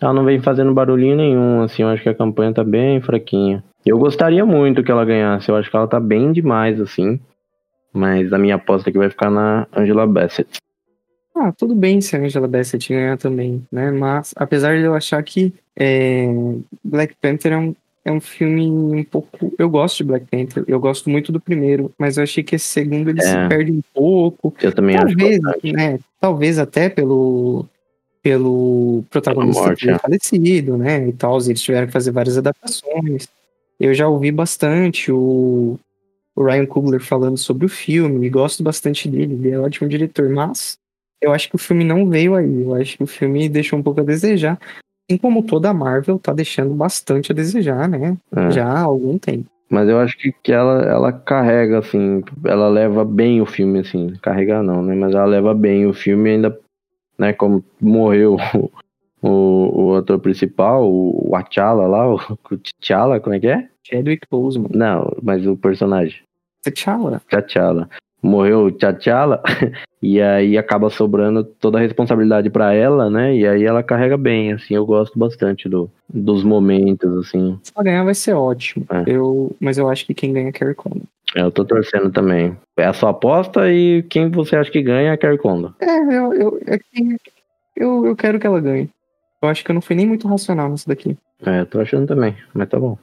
[0.00, 1.82] Ela não vem fazendo barulhinho nenhum, assim.
[1.82, 3.62] Eu acho que a campanha tá bem fraquinha.
[3.86, 5.48] Eu gostaria muito que ela ganhasse.
[5.48, 7.20] Eu acho que ela tá bem demais, assim.
[7.92, 10.58] Mas a minha aposta aqui vai ficar na Angela Bassett.
[11.36, 13.90] Ah, tudo bem se a Angela Bassett ganhar também, né?
[13.90, 16.26] Mas, apesar de eu achar que é,
[16.82, 19.52] Black Panther é um, é um filme um pouco.
[19.58, 22.66] Eu gosto de Black Panther, eu gosto muito do primeiro, mas eu achei que esse
[22.66, 23.22] segundo ele É.
[23.24, 24.54] se perde um pouco.
[24.62, 25.72] Eu também acho Talvez, bastante.
[25.72, 25.98] né?
[26.20, 27.66] Talvez até pelo
[28.24, 29.98] pelo protagonista morte, é.
[29.98, 31.06] falecido, né?
[31.06, 33.28] E tal, eles tiveram que fazer várias adaptações.
[33.78, 35.78] Eu já ouvi bastante o,
[36.34, 39.90] o Ryan Coogler falando sobre o filme, e gosto bastante dele, ele é um ótimo
[39.90, 40.78] diretor, mas
[41.20, 42.62] eu acho que o filme não veio aí.
[42.62, 44.58] Eu acho que o filme deixou um pouco a desejar.
[45.10, 48.16] Assim como toda a Marvel tá deixando bastante a desejar, né?
[48.34, 48.50] É.
[48.52, 49.44] Já há algum tempo.
[49.68, 54.14] Mas eu acho que, que ela, ela carrega, assim, ela leva bem o filme, assim.
[54.22, 54.94] Carregar não, né?
[54.94, 56.58] Mas ela leva bem o filme ainda,
[57.18, 57.32] né?
[57.32, 58.36] Como morreu
[59.22, 62.18] o, o ator principal, o T'Challa lá, o
[62.80, 63.68] T'Challa, como é que é?
[63.82, 64.70] Chadwick Boseman.
[64.74, 66.22] Não, mas o personagem.
[66.62, 67.20] T'Challa.
[67.28, 67.88] T'Challa.
[68.24, 69.42] Morreu o T'Challa
[70.00, 73.36] e aí acaba sobrando toda a responsabilidade pra ela, né?
[73.36, 74.74] E aí ela carrega bem, assim.
[74.74, 77.58] Eu gosto bastante do, dos momentos, assim.
[77.62, 78.86] Se ela ganhar vai ser ótimo.
[78.90, 79.04] É.
[79.06, 81.02] Eu, mas eu acho que quem ganha é Carrie Condon.
[81.34, 82.56] Eu tô torcendo também.
[82.76, 85.72] É a sua aposta e quem você acha que ganha é a Carrie Condon.
[85.80, 86.78] É, eu, eu, é
[87.76, 88.88] eu, eu quero que ela ganhe.
[89.42, 91.16] Eu acho que eu não fui nem muito racional nisso daqui.
[91.44, 92.96] É, eu tô achando também, mas tá bom.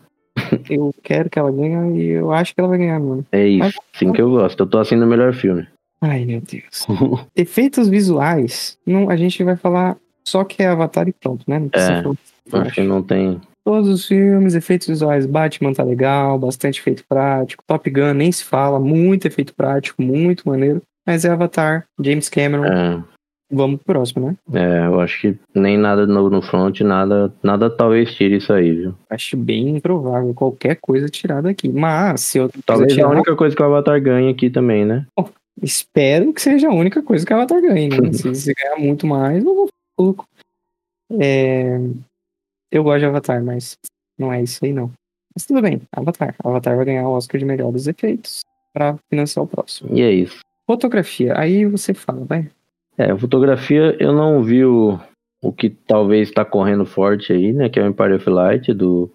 [0.69, 3.25] Eu quero que ela ganhe e eu acho que ela vai ganhar, mano.
[3.31, 4.59] É isso, assim que eu gosto.
[4.59, 5.67] Eu tô assim no melhor filme.
[6.01, 6.85] Ai, meu Deus.
[7.35, 11.59] Efeitos visuais, não, a gente vai falar só que é Avatar e pronto, né?
[11.59, 12.03] Não É,
[12.49, 12.65] falar.
[12.65, 13.39] Acho que não tem.
[13.63, 17.63] Todos os filmes, efeitos visuais, Batman tá legal, bastante efeito prático.
[17.67, 20.81] Top Gun nem se fala, muito efeito prático, muito maneiro.
[21.05, 22.65] Mas é Avatar, James Cameron.
[22.65, 23.03] É,
[23.51, 24.37] Vamos pro próximo, né?
[24.53, 28.53] é, eu acho que nem nada de novo no front, nada, nada talvez tire isso
[28.53, 28.95] aí, viu?
[29.09, 31.67] Acho bem improvável qualquer coisa tirada aqui.
[31.67, 35.05] Mas, se eu Talvez tirar, a única coisa que o Avatar ganhe aqui também, né?
[35.61, 38.11] espero que seja a única coisa que a Avatar ganhe, né?
[38.13, 40.25] se, se ganhar muito mais, eu vou ficar louco.
[41.19, 41.77] É,
[42.71, 43.77] Eu gosto de Avatar, mas
[44.17, 44.91] não é isso aí, não.
[45.35, 46.35] Mas tudo bem, Avatar.
[46.43, 48.41] Avatar vai ganhar o Oscar de melhores efeitos
[48.73, 49.89] pra financiar o próximo.
[49.93, 50.39] E é isso.
[50.65, 52.49] Fotografia, aí você fala, vai.
[53.01, 54.99] É, fotografia eu não vi o,
[55.41, 57.67] o que talvez está correndo forte aí, né?
[57.67, 59.11] Que é o Empire of Light do,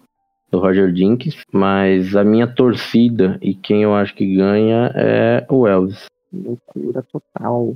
[0.51, 1.37] do Roger Dinkins.
[1.51, 6.05] Mas a minha torcida e quem eu acho que ganha é o Elvis.
[6.33, 7.75] Loucura total.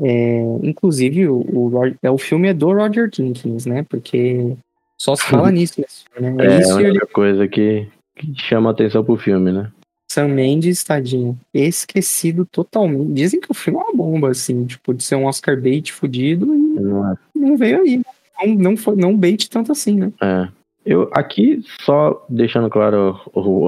[0.00, 3.84] É, inclusive, o, o, é, o filme é do Roger Dinkins, né?
[3.88, 4.56] Porque
[4.96, 5.80] só se fala nisso
[6.20, 6.36] né?
[6.38, 9.72] É, Isso a e ele única coisa que, que chama atenção pro filme, né?
[10.10, 13.12] Sam Mendes, tadinho, esquecido totalmente.
[13.12, 16.54] Dizem que o filme é uma bomba, assim, tipo, de ser um Oscar bait fudido
[16.54, 18.02] e Não é não veio aí.
[18.44, 20.12] Não, não, foi, não bait tanto assim, né?
[20.20, 20.48] É.
[20.84, 23.20] Eu aqui só deixando claro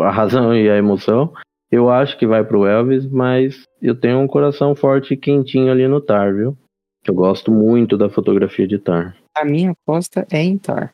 [0.03, 1.35] a razão e a emoção,
[1.71, 5.87] eu acho que vai pro Elvis, mas eu tenho um coração forte e quentinho ali
[5.87, 6.57] no Tar, viu?
[7.07, 9.17] Eu gosto muito da fotografia de Tar.
[9.37, 10.93] A minha aposta é em Tar,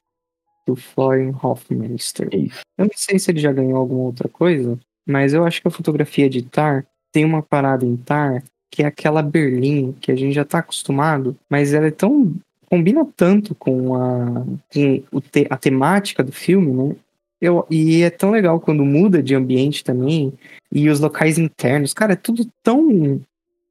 [0.67, 2.29] do Florian Hoffmeister.
[2.33, 2.61] Isso.
[2.77, 5.71] Eu não sei se ele já ganhou alguma outra coisa, mas eu acho que a
[5.71, 10.35] fotografia de Tar tem uma parada em Tar que é aquela Berlim que a gente
[10.35, 12.35] já tá acostumado, mas ela é tão.
[12.69, 16.97] combina tanto com a, com o te- a temática do filme, né?
[17.41, 20.33] Eu, e é tão legal quando muda de ambiente também,
[20.73, 23.21] e os locais internos, cara, é tudo tão.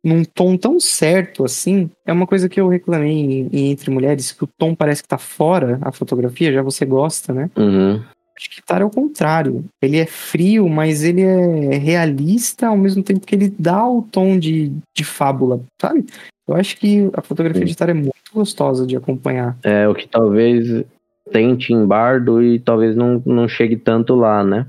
[0.04, 1.90] num tom tão certo assim.
[2.06, 5.10] É uma coisa que eu reclamei em, em Entre Mulheres, que o tom parece que
[5.10, 7.50] tá fora a fotografia, já você gosta, né?
[7.58, 8.04] Uhum.
[8.38, 9.64] Acho que Tar é o contrário.
[9.82, 14.38] Ele é frio, mas ele é realista ao mesmo tempo que ele dá o tom
[14.38, 16.06] de, de fábula, sabe?
[16.48, 19.58] Eu acho que a fotografia de Tar é muito gostosa de acompanhar.
[19.64, 20.86] É o que talvez
[21.32, 24.68] tente em Bardo e talvez não, não chegue tanto lá, né?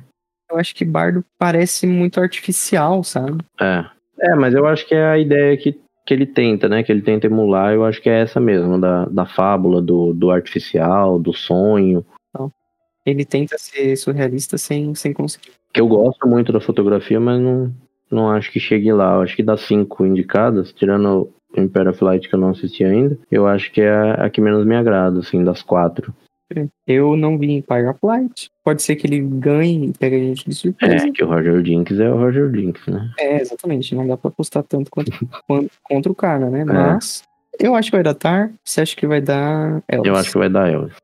[0.51, 3.39] Eu acho que Bardo parece muito artificial, sabe?
[3.61, 3.85] É.
[4.19, 6.83] É, mas eu acho que é a ideia que, que ele tenta, né?
[6.83, 10.31] Que ele tenta emular, eu acho que é essa mesmo, da, da fábula, do, do
[10.31, 12.05] artificial, do sonho.
[13.07, 15.53] Ele tenta ser surrealista sem, sem conseguir.
[15.73, 17.73] Que eu gosto muito da fotografia, mas não,
[18.11, 19.15] não acho que chegue lá.
[19.15, 23.17] Eu acho que das cinco indicadas, tirando o Imperial Flight que eu não assisti ainda,
[23.31, 26.13] eu acho que é a, a que menos me agrada, assim, das quatro.
[26.87, 28.51] Eu não vi Empire of Light.
[28.65, 31.07] Pode ser que ele ganhe e pegue a gente de surpresa.
[31.07, 33.11] É, que o Roger Dinks é o Roger Dinks, né?
[33.19, 33.95] É, exatamente.
[33.95, 35.11] Não dá pra apostar tanto quanto,
[35.47, 36.65] quanto contra o cara, né?
[36.65, 37.25] Mas
[37.59, 38.53] eu acho que vai dar Tar.
[38.65, 40.09] Você acha que vai dar Elvis?
[40.09, 40.95] Eu acho que vai dar Elvis.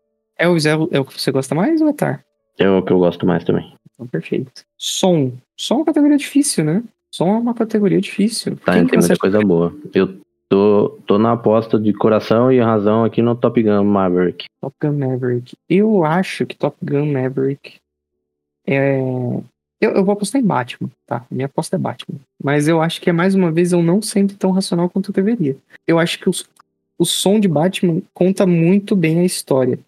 [0.42, 2.24] Elvis é o, é o que você gosta mais ou é Tar?
[2.58, 3.72] É o que eu gosto mais também.
[3.94, 4.64] Então, perfeito.
[4.76, 5.32] Som.
[5.56, 6.82] Som é uma categoria difícil, né?
[7.10, 8.56] Som é uma categoria difícil.
[8.56, 9.74] Tá, Quem tem que muita coisa boa.
[9.94, 14.46] Eu tô, tô na aposta de coração e razão aqui no Top Gun Maverick.
[14.60, 15.54] Top Gun Maverick.
[15.68, 17.76] Eu acho que Top Gun Maverick
[18.66, 19.00] é.
[19.80, 21.24] Eu, eu vou apostar em Batman, tá?
[21.30, 22.18] Minha aposta é Batman.
[22.42, 25.14] Mas eu acho que é mais uma vez eu não sendo tão racional quanto eu
[25.14, 25.56] deveria.
[25.86, 26.48] Eu acho que os,
[26.98, 29.78] o som de Batman conta muito bem a história.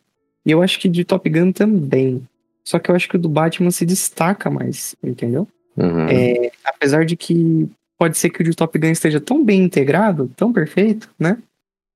[0.44, 2.22] E eu acho que de Top Gun também.
[2.64, 5.46] Só que eu acho que o do Batman se destaca mais, entendeu?
[5.76, 6.06] Uhum.
[6.08, 10.30] É, apesar de que pode ser que o de Top Gun esteja tão bem integrado,
[10.36, 11.38] tão perfeito, né?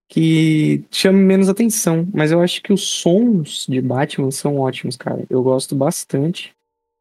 [0.09, 2.07] Que chame menos atenção.
[2.13, 5.25] Mas eu acho que os sons de Batman são ótimos, cara.
[5.29, 6.53] Eu gosto bastante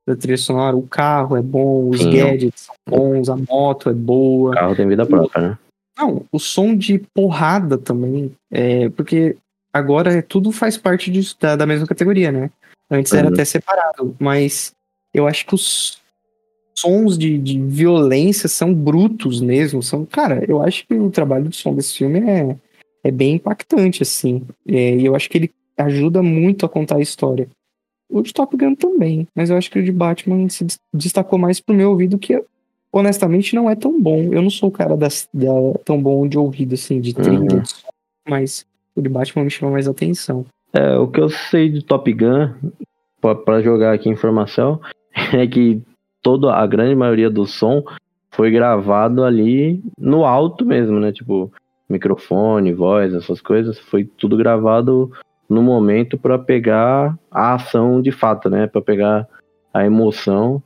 [0.08, 0.76] da trilha sonora.
[0.76, 2.12] O carro é bom, os Sim.
[2.12, 4.52] gadgets são bons, a moto é boa.
[4.52, 5.58] O carro tem vida própria, né?
[5.98, 8.32] Não, o som de porrada também.
[8.52, 9.36] É, porque
[9.78, 12.50] agora tudo faz parte disso, da, da mesma categoria, né?
[12.90, 13.34] Antes era Uhum.
[13.34, 14.74] até separado, mas
[15.14, 16.02] eu acho que os
[16.78, 19.82] sons de, de violência são brutos mesmo.
[19.82, 22.56] São, cara, eu acho que o trabalho de som desse filme é,
[23.04, 24.44] é bem impactante, assim.
[24.68, 27.48] É, e eu acho que ele ajuda muito a contar a história.
[28.10, 31.38] O de Top Gun também, mas eu acho que o de Batman se des- destacou
[31.38, 32.42] mais pro meu ouvido, que
[32.92, 34.30] honestamente não é tão bom.
[34.34, 35.48] Eu não sou o cara das, da,
[35.84, 37.64] tão bom de ouvido, assim, de trilha, Uhum.
[38.30, 38.66] mas
[38.98, 40.46] o de Batman me chama mais atenção.
[40.74, 42.50] É, o que eu sei de Top Gun,
[43.22, 44.82] pra- pra jogar aqui informação,
[45.34, 45.82] é que
[46.22, 47.84] toda a grande maioria do som
[48.32, 51.12] foi gravado ali no alto mesmo, né?
[51.12, 51.52] Tipo,
[51.90, 55.12] microfone, voz, essas coisas, foi tudo gravado
[55.50, 58.68] no momento pra pegar a ação de fato, né?
[58.68, 59.28] Pra pegar
[59.74, 60.62] a emoção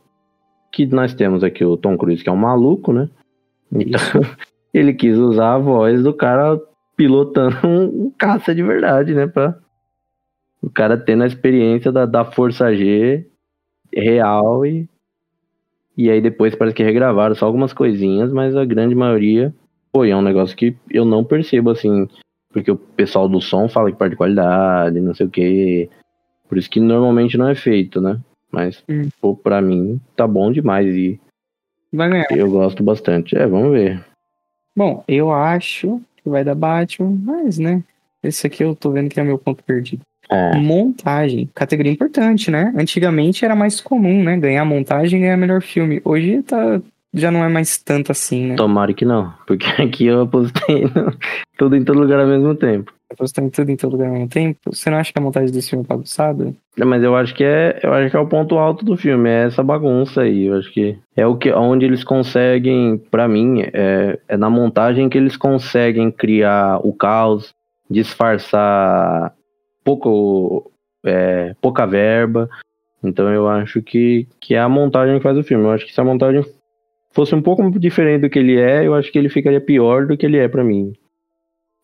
[0.71, 3.09] que nós temos aqui o Tom Cruise, que é um maluco, né?
[3.71, 3.99] Então,
[4.73, 6.59] ele quis usar a voz do cara
[7.01, 9.25] pilotando um, caça de verdade, né?
[9.25, 9.57] Pra,
[10.61, 13.25] O cara tendo a experiência da, da Força G
[13.91, 14.87] real e.
[15.97, 19.53] E aí depois parece que regravaram só algumas coisinhas, mas a grande maioria
[19.91, 22.07] foi é um negócio que eu não percebo assim.
[22.53, 25.89] Porque o pessoal do som fala que perde qualidade, não sei o que.
[26.47, 28.19] Por isso que normalmente não é feito, né?
[28.51, 29.09] Mas, Hum.
[29.21, 31.19] pô, pra mim, tá bom demais e
[31.93, 32.27] Vai ganhar.
[32.31, 33.35] eu gosto bastante.
[33.37, 34.03] É, vamos ver.
[34.75, 37.83] Bom, eu acho que vai dar Batman, mas, né?
[38.23, 40.03] Esse aqui eu tô vendo que é meu ponto perdido.
[40.29, 42.73] É, Montagem, categoria importante, né?
[42.77, 44.37] Antigamente era mais comum, né?
[44.37, 46.01] Ganhar montagem e ganhar melhor filme.
[46.05, 46.81] Hoje tá,
[47.13, 48.55] já não é mais tanto assim, né?
[48.55, 49.33] tomara que não.
[49.45, 51.13] Porque aqui eu apostei no-
[51.57, 52.91] tudo em todo lugar ao mesmo tempo.
[53.11, 54.57] Apostando tudo em todo lugar ao mesmo tempo.
[54.67, 56.53] Você não acha que a montagem desse filme é bagunçada?
[56.79, 59.29] É, Mas eu acho que é, eu acho que é o ponto alto do filme,
[59.29, 60.45] é essa bagunça aí.
[60.45, 65.09] Eu acho que é o que onde eles conseguem, pra mim, é, é na montagem
[65.09, 67.53] que eles conseguem criar o caos,
[67.89, 69.33] disfarçar
[69.83, 70.71] pouco,
[71.05, 72.49] é, pouca verba.
[73.03, 75.65] Então eu acho que, que é a montagem que faz o filme.
[75.65, 76.43] Eu acho que se a montagem
[77.11, 80.17] fosse um pouco diferente do que ele é, eu acho que ele ficaria pior do
[80.17, 80.93] que ele é pra mim.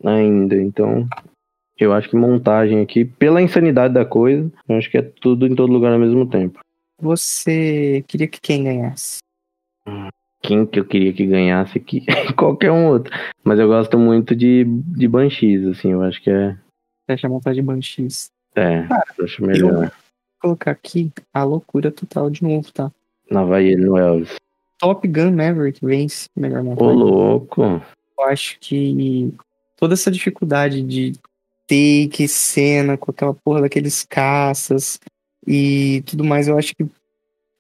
[0.04, 0.56] Ainda.
[0.56, 1.08] Então,
[1.80, 5.56] eu acho que montagem aqui, pela insanidade da coisa, eu acho que é tudo em
[5.56, 6.60] todo lugar ao mesmo tempo.
[7.00, 9.20] Você queria que quem ganhasse?
[10.42, 12.06] Quem que eu queria que ganhasse aqui?
[12.36, 13.14] Qualquer um outro.
[13.44, 16.58] Mas eu gosto muito de, de Banshees, assim, eu acho que é.
[17.08, 18.30] Acha a montagem Banshees?
[18.56, 18.86] É,
[19.18, 19.72] eu acho melhor.
[19.72, 19.92] Vou
[20.42, 22.92] colocar aqui a loucura total de novo, tá?
[23.30, 24.36] Lá vai ele no Elvis.
[24.80, 26.96] Top Gun Maverick vence melhor Ô, montagem.
[26.96, 27.64] louco.
[27.64, 29.34] Eu acho que
[29.76, 31.14] toda essa dificuldade de
[31.68, 35.00] take, cena, com aquela porra daqueles caças
[35.46, 36.86] e tudo mais, eu acho que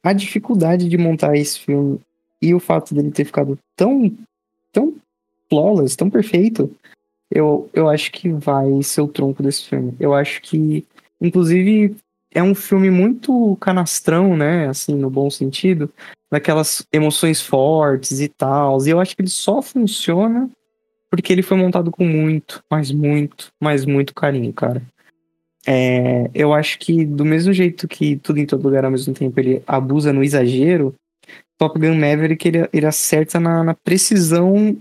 [0.03, 1.99] a dificuldade de montar esse filme
[2.41, 4.15] e o fato dele ter ficado tão,
[4.71, 4.95] tão
[5.49, 6.73] flawless, tão perfeito,
[7.29, 9.93] eu, eu acho que vai ser o tronco desse filme.
[9.99, 10.85] Eu acho que,
[11.19, 11.95] inclusive,
[12.37, 14.67] é um filme muito canastrão, né?
[14.67, 15.91] Assim, no bom sentido,
[16.31, 18.77] daquelas emoções fortes e tal.
[18.85, 20.47] E eu acho que ele só funciona
[21.09, 24.83] porque ele foi montado com muito, mas muito, mas muito carinho, cara.
[25.65, 29.39] É, eu acho que do mesmo jeito que tudo em todo lugar ao mesmo tempo
[29.39, 30.93] ele abusa no exagero,
[31.57, 34.77] Top Gun Maverick ele, ele acerta na, na precisão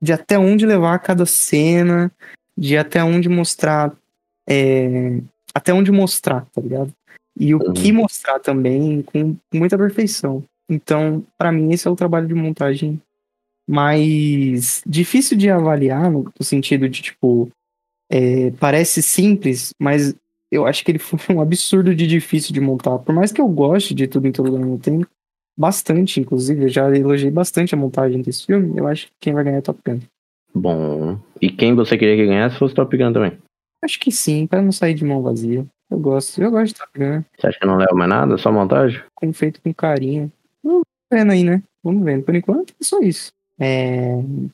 [0.00, 2.12] de até onde levar cada cena,
[2.56, 3.96] de até onde mostrar,
[4.46, 5.20] é,
[5.54, 6.92] até onde mostrar, tá ligado?
[7.38, 10.42] E o que mostrar também com muita perfeição.
[10.68, 13.00] Então, pra mim esse é o trabalho de montagem
[13.68, 17.50] mais difícil de avaliar no, sentido de tipo
[18.10, 20.14] é, parece simples, mas
[20.50, 22.98] eu acho que ele foi um absurdo de difícil de montar.
[22.98, 25.06] Por mais que eu goste de tudo em todo lugar mesmo tempo,
[25.56, 28.78] bastante, inclusive, eu já elogiei bastante a montagem desse filme.
[28.78, 30.00] Eu acho que quem vai ganhar é Top Gun.
[30.54, 31.18] Bom.
[31.40, 33.38] E quem você queria que ganhasse fosse Top Gun também?
[33.84, 35.66] Acho que sim, para não sair de mão vazia.
[35.90, 38.36] Eu gosto, eu gosto de Top Gun, Você acha que não leva mais nada?
[38.36, 39.00] Só montagem?
[39.14, 40.30] com feito com carinho.
[40.62, 41.62] Vamos vendo aí, né?
[41.82, 42.24] Vamos vendo.
[42.24, 43.30] Por enquanto, é só isso.
[43.58, 44.12] É.
[44.16, 44.52] Vamos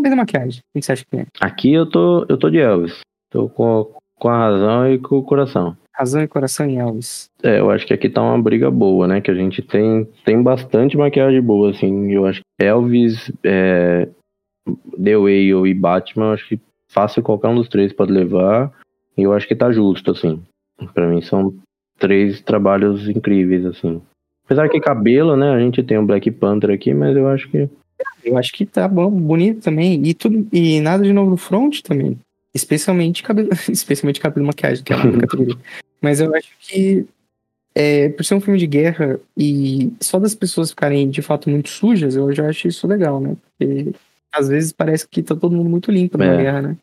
[0.00, 0.60] ver da maquiagem.
[0.60, 1.26] O que você acha que é?
[1.40, 3.00] Aqui eu tô, eu tô de Elvis.
[3.30, 5.76] Tô com, com a razão e com o coração.
[5.92, 7.30] Razão e coração em Elvis.
[7.42, 9.20] É, eu acho que aqui tá uma briga boa, né?
[9.20, 12.12] Que a gente tem, tem bastante maquiagem boa, assim.
[12.12, 14.08] Eu acho que Elvis, é,
[15.02, 18.72] The Whale e Batman, eu acho que fácil qualquer um dos três pode levar.
[19.16, 20.42] E eu acho que tá justo, assim.
[20.92, 21.54] Pra mim são
[21.98, 24.00] três trabalhos incríveis, assim.
[24.44, 25.50] Apesar que cabelo, né?
[25.50, 27.68] A gente tem o Black Panther aqui, mas eu acho que.
[28.24, 30.04] Eu acho que tá bom, bonito também.
[30.06, 32.18] E tudo e nada de novo no front também.
[32.52, 35.56] Especialmente cabelo, especialmente cabelo e maquiagem, que é a categoria.
[36.02, 37.06] Mas eu acho que
[37.74, 41.68] é, por ser um filme de guerra e só das pessoas ficarem de fato muito
[41.70, 43.36] sujas, eu já acho isso legal, né?
[43.58, 43.92] Porque
[44.32, 46.36] às vezes parece que tá todo mundo muito limpo numa É.
[46.42, 46.76] guerra, né?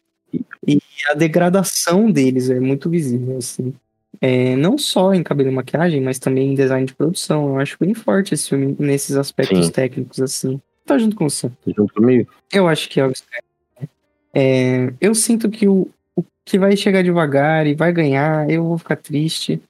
[0.67, 3.73] E a degradação deles é muito visível, assim.
[4.19, 7.49] É, não só em cabelo e maquiagem, mas também em design de produção.
[7.49, 9.71] Eu acho bem forte esse filme nesses aspectos Sim.
[9.71, 10.61] técnicos, assim.
[10.85, 11.51] Tá junto com você.
[11.65, 12.29] Junto comigo?
[12.51, 13.11] Eu acho que é o
[14.33, 18.77] é, Eu sinto que o, o que vai chegar devagar e vai ganhar, eu vou
[18.77, 19.61] ficar triste.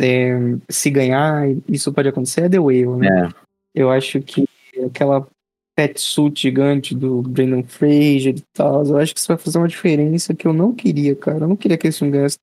[0.00, 0.32] É,
[0.68, 3.28] se ganhar, isso pode acontecer, é The Whale, né?
[3.28, 3.44] É.
[3.74, 4.44] Eu acho que
[4.86, 5.26] aquela
[5.76, 9.68] pet suit gigante do Brandon Fraser e tal, eu acho que isso vai fazer uma
[9.68, 11.38] diferença que eu não queria, cara.
[11.38, 12.38] Eu não queria que esse filme ganhasse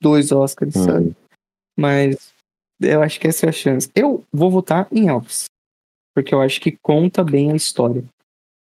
[0.00, 0.84] dois Oscars, Hum.
[0.84, 1.16] sabe?
[1.78, 2.32] Mas
[2.80, 3.90] eu acho que essa é a chance.
[3.94, 5.44] Eu vou votar em Elvis,
[6.14, 8.02] porque eu acho que conta bem a história.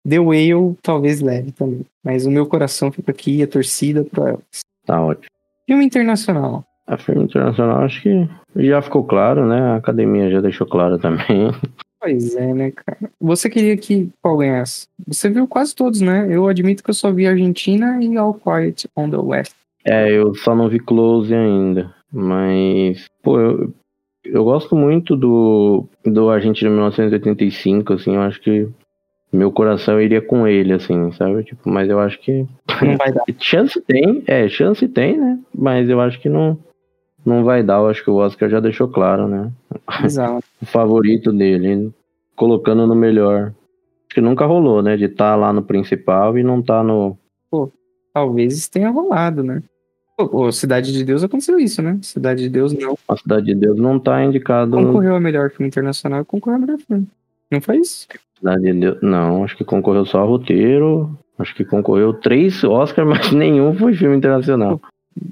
[0.08, 4.62] The Whale talvez leve também, mas o meu coração fica aqui, a torcida pro Elvis.
[4.86, 5.28] Tá ótimo.
[5.68, 6.64] Filme internacional.
[6.88, 9.60] A filme internacional, acho que já ficou claro, né?
[9.60, 11.52] A academia já deixou claro também.
[12.00, 13.12] Pois é, né, cara?
[13.20, 14.88] Você queria que qual ganhasse?
[15.08, 16.28] Você viu quase todos, né?
[16.30, 19.54] Eu admito que eu só vi Argentina e All Quiet on the West.
[19.84, 21.94] É, eu só não vi Close ainda.
[22.12, 23.74] Mas, pô, eu,
[24.24, 28.68] eu gosto muito do, do Argentina 1985, assim, eu acho que
[29.32, 31.44] meu coração iria com ele, assim, sabe?
[31.44, 32.46] Tipo, mas eu acho que.
[32.82, 33.24] Não vai dar.
[33.40, 35.40] chance tem, é, chance tem, né?
[35.54, 36.58] Mas eu acho que não,
[37.28, 37.80] não vai dar.
[37.80, 39.52] Eu acho que o Oscar já deixou claro, né?
[40.04, 40.44] Exato.
[40.62, 41.92] o favorito dele,
[42.36, 43.54] colocando no melhor.
[44.08, 44.96] Acho que nunca rolou, né?
[44.96, 47.18] De estar tá lá no principal e não estar tá no.
[47.52, 47.72] Pô,
[48.14, 49.62] talvez tenha rolado, né?
[50.18, 52.00] Pô, Cidade de Deus aconteceu isso, né?
[52.02, 52.98] Cidade de Deus não.
[53.08, 54.72] A Cidade de Deus não tá indicado.
[54.72, 57.08] Concorreu a melhor filme internacional e concorreu a melhor filme.
[57.52, 58.08] Não foi isso?
[58.38, 58.98] Cidade de Deus.
[59.02, 61.16] Não, acho que concorreu só a roteiro.
[61.38, 64.82] Acho que concorreu três Oscars, mas nenhum foi filme internacional.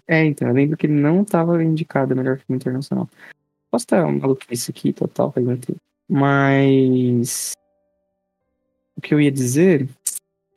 [0.08, 3.10] É, então, eu lembro que ele não estava indicado a melhor filme internacional.
[3.72, 5.80] Posso estar maluco isso aqui, total, faz um tempo.
[6.10, 7.54] Mas.
[8.96, 9.90] O que eu ia dizer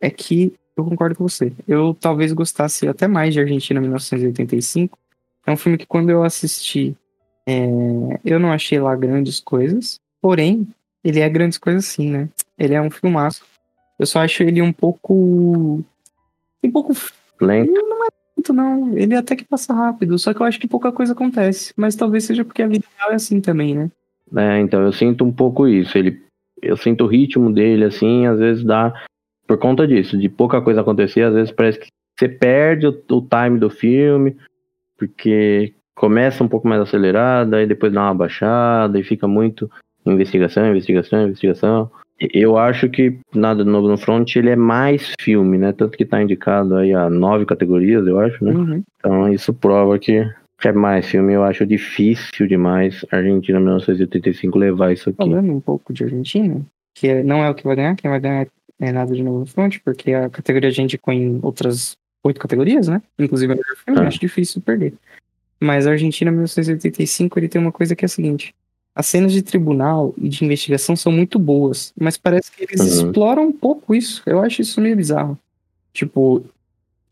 [0.00, 1.52] é que eu concordo com você.
[1.66, 4.96] Eu talvez gostasse até mais de Argentina 1985.
[5.46, 6.96] É um filme que quando eu assisti,
[7.46, 7.66] é,
[8.24, 9.98] eu não achei lá grandes coisas.
[10.20, 10.68] Porém,
[11.02, 12.28] ele é grandes coisas sim, né?
[12.56, 13.44] Ele é um filmaço.
[13.98, 15.82] Eu só acho ele um pouco.
[16.62, 16.92] Um pouco.
[17.40, 17.72] Lento.
[17.72, 18.08] Não é
[18.38, 18.96] muito, não.
[18.96, 20.18] Ele até que passa rápido.
[20.18, 21.74] Só que eu acho que pouca coisa acontece.
[21.76, 23.90] Mas talvez seja porque a vida real é assim também, né?
[24.36, 25.98] É, então eu sinto um pouco isso.
[25.98, 26.22] Ele,
[26.62, 28.94] eu sinto o ritmo dele, assim, às vezes dá
[29.46, 31.86] por conta disso, de pouca coisa acontecer, às vezes parece que
[32.18, 34.36] você perde o, o time do filme,
[34.98, 39.70] porque começa um pouco mais acelerado, aí depois dá uma baixada e fica muito
[40.04, 41.90] investigação, investigação, investigação.
[42.20, 45.72] Eu acho que Nada Novo no Front ele é mais filme, né?
[45.72, 48.52] Tanto que tá indicado aí a nove categorias, eu acho, né?
[48.52, 48.82] Uhum.
[48.98, 50.28] Então isso prova que
[50.64, 51.32] é mais filme.
[51.32, 55.16] Eu acho difícil demais a Argentina 1985 levar isso aqui.
[55.16, 56.60] Falando um pouco de Argentina,
[56.94, 58.46] que não é o que vai ganhar, quem vai ganhar
[58.80, 62.40] é nada de novo no front, porque a categoria a gente põe em outras oito
[62.40, 63.00] categorias, né?
[63.18, 64.08] Inclusive melhor filme, ah.
[64.08, 64.94] acho difícil perder.
[65.60, 68.54] Mas a Argentina 1985 ele tem uma coisa que é a seguinte:
[68.98, 72.86] as cenas de tribunal e de investigação são muito boas, mas parece que eles uhum.
[72.86, 74.20] exploram um pouco isso.
[74.26, 75.38] Eu acho isso meio bizarro.
[75.92, 76.44] Tipo,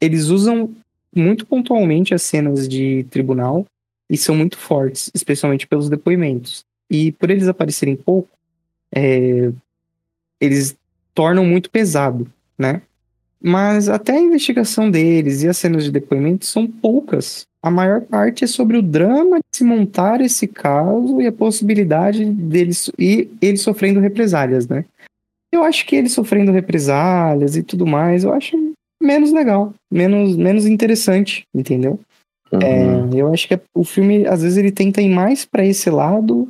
[0.00, 0.74] eles usam
[1.14, 3.64] muito pontualmente as cenas de tribunal
[4.10, 6.64] e são muito fortes, especialmente pelos depoimentos.
[6.90, 8.28] E por eles aparecerem pouco,
[8.92, 9.52] é,
[10.40, 10.76] eles
[11.14, 12.26] tornam muito pesado,
[12.58, 12.82] né?
[13.40, 17.46] Mas até a investigação deles e as cenas de depoimento são poucas.
[17.66, 22.24] A maior parte é sobre o drama de se montar esse caso e a possibilidade
[22.24, 24.84] deles e eles sofrendo represálias, né?
[25.52, 28.56] Eu acho que eles sofrendo represálias e tudo mais, eu acho
[29.02, 31.98] menos legal, menos, menos interessante, entendeu?
[32.52, 32.60] Uhum.
[32.62, 36.48] É, eu acho que o filme, às vezes, ele tenta ir mais para esse lado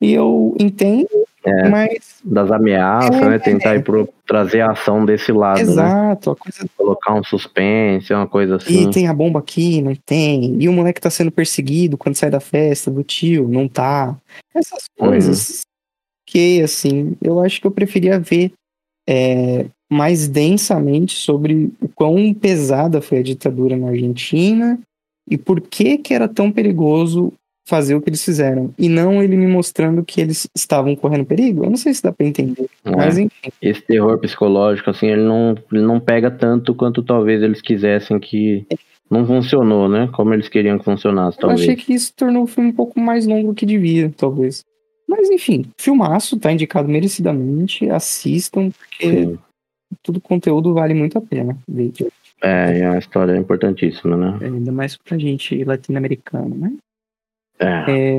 [0.00, 1.08] e eu entendo
[1.44, 2.20] é, mas.
[2.24, 3.38] Das ameaças, é, né?
[3.38, 5.58] Tentar ir pro, trazer a ação desse lado.
[5.58, 5.62] Né?
[5.62, 6.30] Exato.
[6.30, 6.36] Né?
[6.38, 6.70] Coisa...
[6.76, 8.88] Colocar um suspense, uma coisa assim.
[8.88, 10.56] E tem a bomba aqui, não tem.
[10.60, 14.16] E o moleque tá sendo perseguido quando sai da festa do tio, não tá.
[14.54, 15.48] Essas coisas.
[15.48, 15.62] Uhum.
[16.28, 18.52] Que, assim, eu acho que eu preferia ver
[19.08, 24.78] é, mais densamente sobre o quão pesada foi a ditadura na Argentina
[25.28, 27.32] e por que que era tão perigoso
[27.64, 28.74] fazer o que eles fizeram.
[28.78, 31.64] E não ele me mostrando que eles estavam correndo perigo.
[31.64, 32.68] Eu não sei se dá pra entender.
[32.84, 32.90] É.
[32.90, 33.50] Mas enfim.
[33.60, 38.66] Esse terror psicológico, assim, ele não, ele não pega tanto quanto talvez eles quisessem que.
[39.10, 40.08] Não funcionou, né?
[40.14, 41.60] Como eles queriam que funcionasse, talvez.
[41.60, 44.64] Eu achei que isso tornou o filme um pouco mais longo que devia, talvez.
[45.06, 47.90] Mas enfim, filmaço, tá indicado merecidamente.
[47.90, 49.38] Assistam, porque Sim.
[50.02, 51.58] tudo conteúdo vale muito a pena.
[52.42, 54.38] É, e a história é importantíssima, né?
[54.40, 56.72] É, ainda mais pra gente latino-americano, né?
[57.62, 57.84] É.
[57.88, 58.18] É,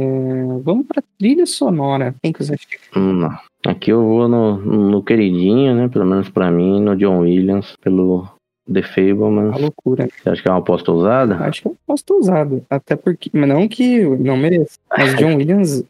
[0.63, 2.15] vamos pra trilha sonora.
[2.21, 2.67] Quem que você acha.
[2.95, 3.27] Hum,
[3.65, 5.87] aqui eu vou no, no queridinho, né?
[5.89, 8.27] Pelo menos pra mim, no John Williams, pelo
[8.71, 9.53] The Fablemans.
[9.53, 10.07] A loucura.
[10.07, 11.35] Você acha que é uma aposta ousada?
[11.37, 12.63] Acho que é uma aposta ousada.
[12.69, 13.29] Até porque.
[13.33, 14.79] Mas não que não mereça.
[14.89, 15.83] Mas John Williams,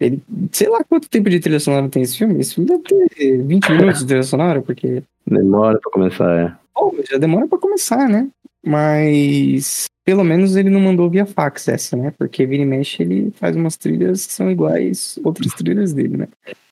[0.00, 2.40] ele, sei lá quanto tempo de trilha sonora tem esse filme.
[2.40, 5.02] Esse filme deve ter 20 minutos de trilha sonora, porque.
[5.26, 6.52] Demora pra começar, é.
[6.76, 8.28] Oh, já demora pra começar, né?
[8.64, 12.12] Mas pelo menos ele não mandou via fax essa, né?
[12.18, 16.26] Porque vira e mexe ele faz umas trilhas que são iguais outras trilhas dele, né?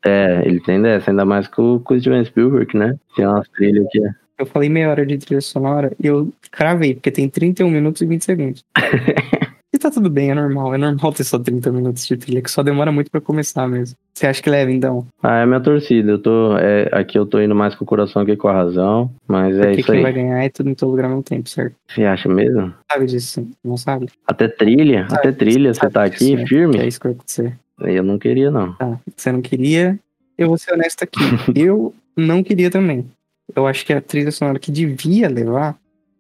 [0.05, 2.97] É, ele tem dessa, ainda mais com, com o Steven Spielberg, né?
[3.15, 4.11] Tem umas trilhas que é.
[4.41, 8.07] Eu falei meia hora de trilha sonora e eu cravei, porque tem 31 minutos e
[8.07, 8.65] 20 segundos.
[9.79, 10.75] E tá tudo bem, é normal.
[10.75, 13.97] É normal ter só 30 minutos de trilha, que só demora muito para começar mesmo.
[14.13, 15.07] Você acha que leva, então?
[15.23, 16.11] Ah, é minha torcida.
[16.11, 19.09] Eu tô, é, aqui eu tô indo mais com o coração que com a razão,
[19.29, 20.03] mas é Porque isso quem aí.
[20.03, 21.77] vai ganhar é tudo em todo lugar ao mesmo tempo, certo?
[21.87, 22.75] Você acha mesmo?
[22.91, 24.09] Sabe disso, não sabe?
[24.27, 26.79] Até trilha, sabe, até trilha, você tá aqui disso, firme?
[26.79, 27.57] É isso que vai acontecer.
[27.81, 28.73] Eu não queria, não.
[28.73, 29.97] Tá, você não queria,
[30.37, 31.21] eu vou ser honesto aqui.
[31.55, 33.09] eu não queria também.
[33.55, 35.79] Eu acho que a trilha sonora que devia levar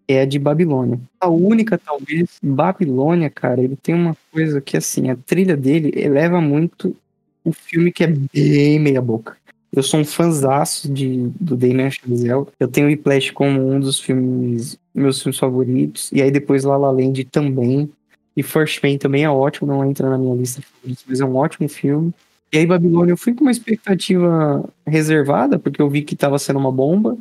[0.08, 0.98] é a de Babilônia.
[1.20, 6.40] A única, talvez, Babilônia, cara, ele tem uma coisa que, assim, a trilha dele eleva
[6.40, 6.96] muito
[7.44, 9.36] o filme que é bem meia boca.
[9.70, 12.46] Eu sou um fãzaço de, do Damien Chazelle.
[12.58, 16.10] Eu tenho o Whiplash como um dos filmes, meus filmes favoritos.
[16.10, 17.90] E aí depois La La Land também.
[18.34, 21.36] E First Man também é ótimo, não entra na minha lista de mas é um
[21.36, 22.14] ótimo filme.
[22.52, 26.58] E aí Babilônia eu fui com uma expectativa reservada, porque eu vi que tava sendo
[26.58, 27.18] uma bomba.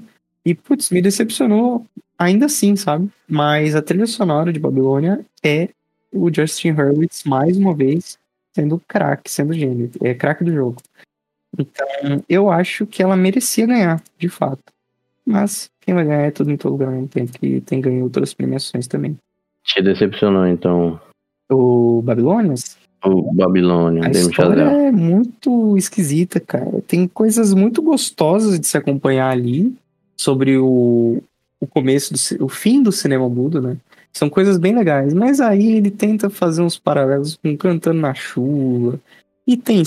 [0.47, 1.85] E, putz, me decepcionou
[2.17, 3.09] ainda assim, sabe?
[3.27, 5.67] Mas a trilha sonora de Babilônia é
[6.09, 8.17] o Justin Hurwitz, mais uma vez,
[8.55, 9.91] sendo craque, sendo gênio.
[10.01, 10.77] É craque do jogo.
[11.59, 11.85] Então,
[12.29, 14.63] eu acho que ela merecia ganhar, de fato.
[15.25, 18.33] Mas quem vai ganhar é tudo em todo lugar mesmo tempo, que tem ganho outras
[18.33, 19.17] premiações também.
[19.65, 20.97] Te decepcionou, então?
[21.51, 22.77] O Babilônias?
[23.03, 26.81] O Babilônia, A história é muito esquisita, cara.
[26.87, 29.75] Tem coisas muito gostosas de se acompanhar ali
[30.19, 31.21] sobre o,
[31.59, 33.77] o começo, do, o fim do cinema mudo, né?
[34.13, 38.99] São coisas bem legais, mas aí ele tenta fazer uns paralelos com Cantando na Chuva.
[39.45, 39.81] E tem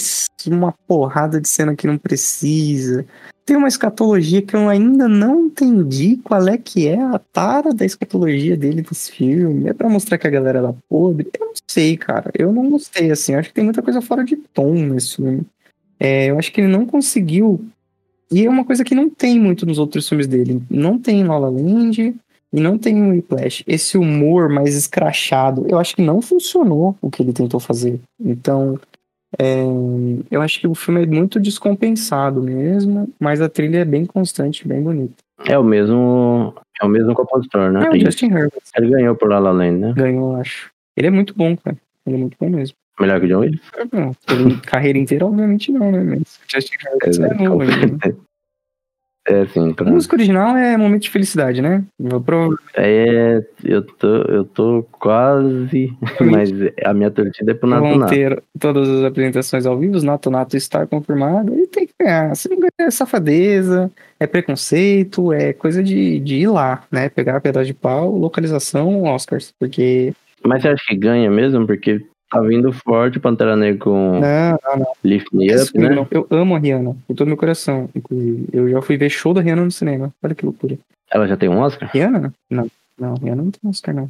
[0.46, 3.04] uma porrada de cena que não precisa.
[3.44, 7.84] Tem uma escatologia que eu ainda não entendi qual é que é a tara da
[7.84, 9.68] escatologia dele desse filme.
[9.68, 11.28] É pra mostrar que a galera era podre?
[11.38, 12.30] Eu não sei, cara.
[12.38, 13.32] Eu não gostei, assim.
[13.32, 15.42] Eu acho que tem muita coisa fora de tom nesse filme.
[15.98, 17.62] É, eu acho que ele não conseguiu.
[18.32, 20.62] E é uma coisa que não tem muito nos outros filmes dele.
[20.70, 22.14] Não tem em La La Land
[22.52, 23.64] e não tem em Whiplash.
[23.66, 27.98] Esse humor mais escrachado, eu acho que não funcionou o que ele tentou fazer.
[28.20, 28.78] Então,
[29.38, 29.64] é,
[30.30, 34.66] eu acho que o filme é muito descompensado mesmo, mas a trilha é bem constante,
[34.66, 35.14] bem bonita.
[35.46, 36.54] É o mesmo.
[36.80, 37.86] É o mesmo compositor, né?
[37.86, 38.00] É o.
[38.00, 38.62] Justin Herbert.
[38.76, 39.92] Ele ganhou por La La Land, né?
[39.96, 40.70] Ganhou, eu acho.
[40.96, 41.76] Ele é muito bom, cara.
[42.06, 42.76] Ele é muito bom mesmo.
[43.00, 43.62] Melhor que o John Williams?
[43.92, 46.02] Não, ele- carreira inteira, obviamente não, né?
[46.02, 47.86] Mas Justin Herbert é novo ainda.
[48.08, 48.14] né?
[49.28, 49.92] É, sim, A claro.
[49.92, 51.84] música original é Momento de Felicidade, né?
[52.24, 56.50] Prova- É, eu tô, eu tô quase, mas
[56.84, 58.10] a minha torcida é pro Nato Vão Nato.
[58.10, 62.34] ter todas as apresentações ao vivo, Nato Nato está confirmado, e tem que ganhar.
[62.34, 67.10] Se não ganhar é safadeza, é preconceito, é coisa de, de ir lá, né?
[67.10, 69.52] Pegar pedaço de pau, localização, Oscars.
[69.60, 70.14] Porque.
[70.44, 71.66] Mas você acha que ganha mesmo?
[71.66, 74.92] Porque tá vindo forte o Pantera Negra com Não, não, não.
[75.04, 75.88] Lift Me Up, né?
[75.90, 76.06] não.
[76.10, 78.46] Eu amo a Rihanna, com todo meu coração, inclusive.
[78.52, 80.12] Eu já fui ver show da Rihanna no cinema.
[80.22, 80.78] Olha que loucura.
[81.10, 81.90] Ela já tem um Oscar?
[81.92, 82.32] Rihanna?
[82.48, 82.66] Não,
[82.98, 84.08] não, Rihanna não tem Oscar, não.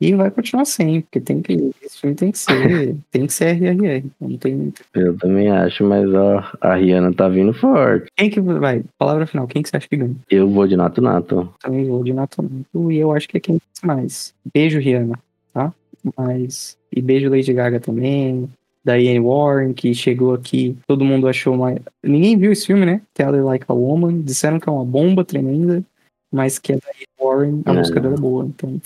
[0.00, 1.70] E vai continuar sem, porque tem que.
[1.80, 2.96] Esse filme tem que ser.
[3.12, 4.04] tem que ser RRR.
[4.20, 4.74] Não tem.
[4.94, 8.08] Eu também acho, mas ó, a Rihanna tá vindo forte.
[8.16, 8.82] Quem que vai?
[8.98, 10.16] Palavra final, quem que você acha que ganha?
[10.28, 11.48] Eu vou de Nato Nato.
[11.60, 14.34] Também vou de Nato Nato, e eu acho que é quem mais.
[14.52, 15.16] Beijo, Rihanna,
[15.54, 15.72] tá?
[16.16, 16.76] Mas.
[16.94, 18.48] E beijo Lady Gaga também.
[18.84, 21.76] Diane Warren, que chegou aqui, todo mundo achou uma.
[22.02, 23.00] Ninguém viu esse filme, né?
[23.14, 24.22] Tell Her Like a Woman.
[24.22, 25.84] Disseram que é uma bomba tremenda,
[26.32, 27.78] mas que a Diane Warren, a Não.
[27.78, 28.80] música dela é boa, então.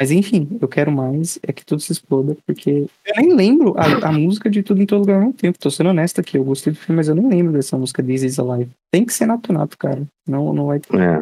[0.00, 4.08] Mas enfim, eu quero mais é que tudo se exploda, porque eu nem lembro a,
[4.08, 5.58] a música de Tudo em Todo Lugar ao mesmo tempo.
[5.58, 8.22] Tô sendo honesto aqui, eu gostei do filme, mas eu nem lembro dessa música This
[8.22, 8.70] Is Alive.
[8.92, 10.02] Tem que ser Nato Nato, cara.
[10.28, 10.98] Não, não vai ter.
[11.00, 11.20] É.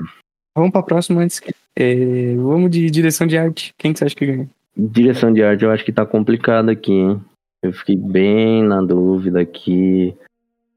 [0.56, 1.52] Vamos pra próxima antes que.
[1.76, 3.72] é, vamos de direção de arte.
[3.78, 4.48] Quem que você acha que ganha?
[4.76, 7.20] Direção de arte eu acho que tá complicado aqui, hein?
[7.62, 10.14] Eu fiquei bem na dúvida aqui.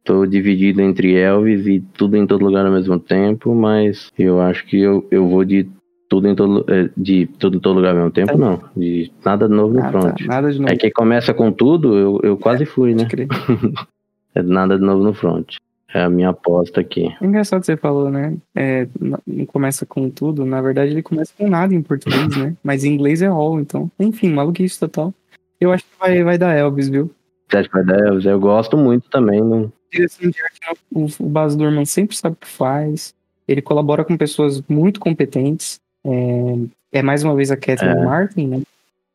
[0.04, 4.66] Tô dividido entre Elvis e tudo em todo lugar ao mesmo tempo, mas eu acho
[4.66, 5.68] que eu, eu vou de
[6.08, 8.62] tudo em todo eh, de tudo em todo lugar ao mesmo tempo, não.
[8.76, 10.02] De nada de novo no Ah, tá.
[10.02, 10.22] front.
[10.22, 10.72] Nada de novo.
[10.72, 13.06] É que começa com tudo, eu, eu quase fui, né?
[14.34, 15.56] é nada de novo no front.
[15.93, 17.15] É a minha aposta aqui.
[17.21, 18.35] É engraçado que você falou, né?
[18.53, 20.45] É, não começa com tudo.
[20.45, 22.55] Na verdade, ele começa com nada em português, né?
[22.61, 23.89] Mas em inglês é all, então.
[23.97, 25.13] Enfim, maluquice total.
[25.59, 27.09] Eu acho que vai, vai dar Elvis, viu?
[27.47, 28.25] Você acha que vai dar Elvis?
[28.25, 29.41] Eu gosto muito também.
[29.41, 29.71] Não...
[29.91, 33.15] Direção de arte, o, o Baz Luhrmann sempre sabe o que faz.
[33.47, 35.79] Ele colabora com pessoas muito competentes.
[36.05, 38.03] É, é mais uma vez a Catherine É.
[38.03, 38.61] Martin, né?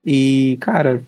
[0.04, 1.02] E, cara,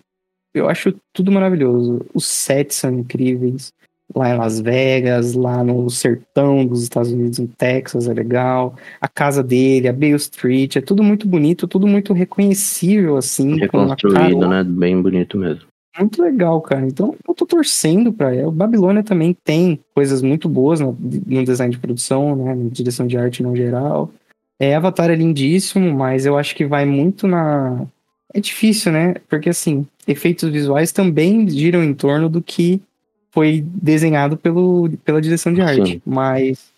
[0.53, 2.05] eu acho tudo maravilhoso.
[2.13, 3.73] Os sets são incríveis.
[4.13, 8.75] Lá em Las Vegas, lá no sertão dos Estados Unidos, em Texas, é legal.
[9.01, 13.59] A casa dele, a Bay Street, é tudo muito bonito, tudo muito reconhecível, assim.
[13.59, 14.63] Reconstruído, né?
[14.63, 15.63] Bem bonito mesmo.
[15.97, 16.85] muito legal, cara.
[16.85, 18.49] Então, eu tô torcendo pra ela.
[18.49, 20.95] O Babilônia também tem coisas muito boas no,
[21.25, 22.53] no design de produção, né?
[22.53, 24.11] Na direção de arte no geral.
[24.59, 27.85] É, Avatar é lindíssimo, mas eu acho que vai muito na.
[28.33, 29.15] É difícil, né?
[29.27, 32.81] Porque, assim, efeitos visuais também giram em torno do que
[33.35, 35.85] foi desenhado pelo, pela direção de arte.
[35.85, 36.01] Sim.
[36.05, 36.71] Mas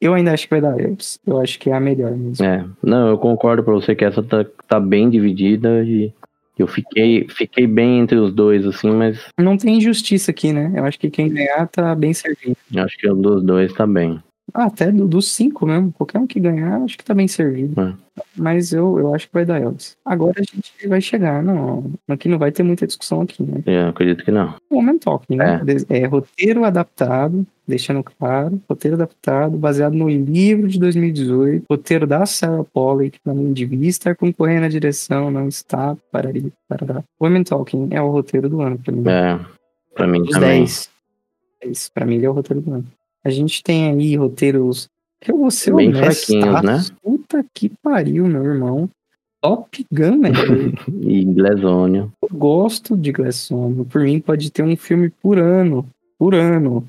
[0.00, 0.76] eu ainda acho que vai dar.
[1.26, 2.46] Eu acho que é a melhor mesmo.
[2.46, 6.12] É, não, eu concordo pra você que essa tá, tá bem dividida e
[6.56, 10.72] eu fiquei, fiquei bem entre os dois, assim, mas Não tem injustiça aqui, né?
[10.76, 12.56] Eu acho que quem ganhar tá bem servido.
[12.76, 14.22] acho que o dos dois tá bem.
[14.54, 15.92] Ah, até do- dos cinco mesmo.
[15.92, 17.80] Qualquer um que ganhar, acho que tá bem servido.
[17.80, 17.94] É.
[18.36, 19.96] Mas eu, eu acho que vai dar Elvis.
[20.04, 21.42] Agora a gente vai chegar.
[21.42, 23.62] Não, aqui não vai ter muita discussão aqui, né?
[23.66, 24.54] Eu acredito que não.
[24.72, 25.60] Woman Talking, né?
[25.64, 26.04] Des- É.
[26.06, 33.10] roteiro adaptado, deixando claro, roteiro adaptado, baseado no livro de 2018, roteiro da Sarah Polley,
[33.10, 37.04] que na minha devia estar concorrendo à direção, não está, parari, parará.
[37.20, 39.04] Woman Talking é o roteiro do ano pra mim.
[39.08, 39.38] É,
[39.94, 40.60] pra mim Os também.
[40.60, 40.90] 10.
[41.66, 42.84] Isso, pra mim ele é o roteiro do ano.
[43.24, 44.88] A gente tem aí roteiros,
[45.26, 46.62] eu vou ser Bem fraquinhos, tá?
[46.62, 46.84] né?
[47.02, 48.88] Puta que pariu, meu irmão.
[49.40, 50.30] Top Gun, né?
[51.00, 52.12] E Glazônio.
[52.22, 53.84] Eu gosto de Glass Onion.
[53.84, 55.86] Por mim, pode ter um filme por ano.
[56.18, 56.84] Por ano.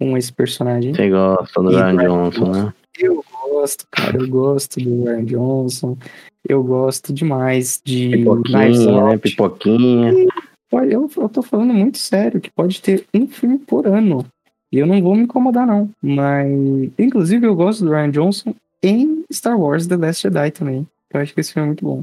[0.00, 0.94] Com esse personagem.
[0.94, 2.74] Você gosta do E Ryan Johnson, né?
[2.98, 4.18] Eu gosto, cara.
[4.18, 5.96] Eu gosto do Ryan Johnson.
[6.48, 9.18] Eu gosto demais de Pipoquinha, né?
[9.18, 10.12] Pipoquinha.
[10.72, 14.26] Olha, eu, eu tô falando muito sério, que pode ter um filme por ano.
[14.72, 15.90] E eu não vou me incomodar, não.
[16.02, 16.48] Mas,
[16.98, 20.86] inclusive, eu gosto do Ryan Johnson em Star Wars The Last Jedi também.
[21.12, 22.02] Eu acho que esse filme é muito bom.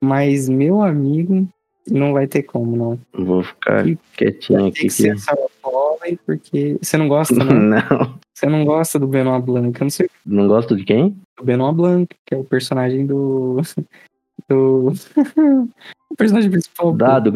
[0.00, 1.48] Mas, meu amigo,
[1.88, 2.98] não vai ter como, não.
[3.24, 3.84] Vou ficar
[4.16, 4.80] quietinho Tem aqui.
[4.82, 5.20] que ser Que...
[5.20, 7.84] Sarah Polley, porque você não gosta, né?
[7.90, 8.18] Não.
[8.34, 9.80] Você não gosta do Benoit Blanc.
[9.80, 11.16] Eu não sei Não gosto de quem?
[11.40, 13.60] o Benoit Blanc, que é o personagem do.
[14.48, 14.92] do.
[16.10, 16.92] o personagem principal.
[16.92, 17.32] Da, do?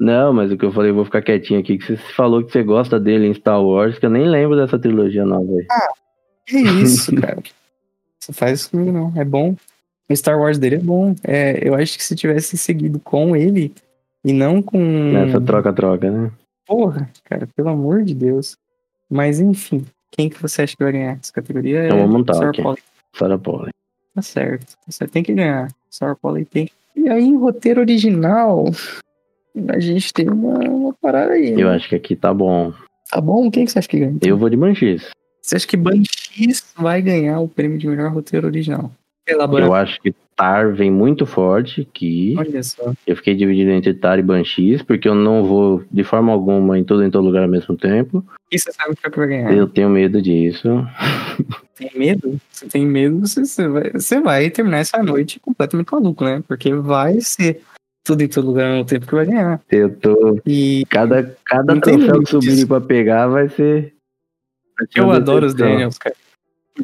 [0.00, 2.50] Não, mas o que eu falei, eu vou ficar quietinho aqui, que você falou que
[2.50, 5.66] você gosta dele em Star Wars, que eu nem lembro dessa trilogia nova aí.
[6.46, 7.36] Que isso, cara.
[8.18, 9.12] Você faz isso comigo, não.
[9.14, 9.54] É bom.
[10.08, 11.14] O Star Wars dele é bom.
[11.22, 13.74] É, eu acho que se tivesse seguido com ele
[14.24, 14.78] e não com.
[14.78, 16.32] Nessa troca-troca, né?
[16.66, 18.56] Porra, cara, pelo amor de Deus.
[19.08, 21.86] Mas enfim, quem que você acha que vai ganhar essa categoria?
[21.86, 22.62] Então vamos montar Sarah aqui.
[22.62, 22.82] Polley.
[23.14, 23.72] Sarah Polley.
[24.14, 24.76] Tá certo.
[24.86, 25.68] Você tem que ganhar.
[25.90, 26.70] Sarah Polley tem.
[26.96, 28.64] E aí, roteiro original,
[29.68, 31.52] a gente tem uma, uma parada aí.
[31.52, 31.76] Eu né?
[31.76, 32.72] acho que aqui tá bom.
[33.10, 33.50] Tá bom?
[33.50, 34.18] Quem que você acha que ganha?
[34.22, 35.10] Eu vou de Banshees.
[35.42, 38.90] Você acha que Banshees vai ganhar o prêmio de melhor roteiro original?
[39.26, 39.66] Elaborar.
[39.66, 42.34] Eu acho que Tar vem muito forte aqui.
[42.38, 42.94] Olha só.
[43.06, 46.84] Eu fiquei dividido entre Tar e Banshees, porque eu não vou de forma alguma em
[46.84, 48.24] todo em todo lugar ao mesmo tempo.
[48.50, 49.52] E você sabe que vai ganhar?
[49.52, 50.68] Eu tenho medo disso.
[51.76, 52.38] Tem medo?
[52.50, 56.42] Você tem medo, você, você, vai, você vai terminar essa noite completamente maluco, né?
[56.46, 57.62] Porque vai ser
[58.04, 59.60] tudo em todo lugar ao mesmo tempo que vai ganhar.
[59.70, 60.40] Eu tô.
[60.46, 63.94] E Cada, cada troféu que subir pra pegar vai ser.
[64.78, 65.54] vai ser eu adoro os.
[65.54, 66.16] Daniels, cara.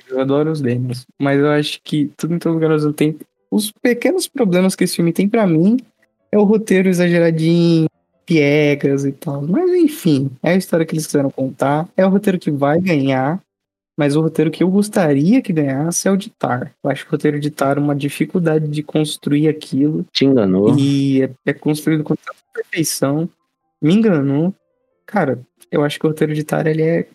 [0.08, 1.06] Eu adoro os Daniels.
[1.20, 3.24] Mas eu acho que tudo em todo lugar ao mesmo tempo.
[3.50, 5.78] Os pequenos problemas que esse filme tem pra mim
[6.30, 7.88] é o roteiro exageradinho,
[8.26, 9.42] piegas e tal.
[9.42, 11.88] Mas enfim, é a história que eles quiseram contar.
[11.96, 13.40] É o roteiro que vai ganhar.
[13.96, 16.72] Mas o roteiro que eu gostaria que ganhasse é o de Tar.
[16.84, 20.04] Eu acho que o roteiro de Tar é uma dificuldade de construir aquilo.
[20.12, 20.78] Te enganou.
[20.78, 23.28] E é, é construído com tanta perfeição.
[23.80, 24.54] Me enganou.
[25.06, 25.40] Cara,
[25.70, 27.06] eu acho que o roteiro de Tar ele é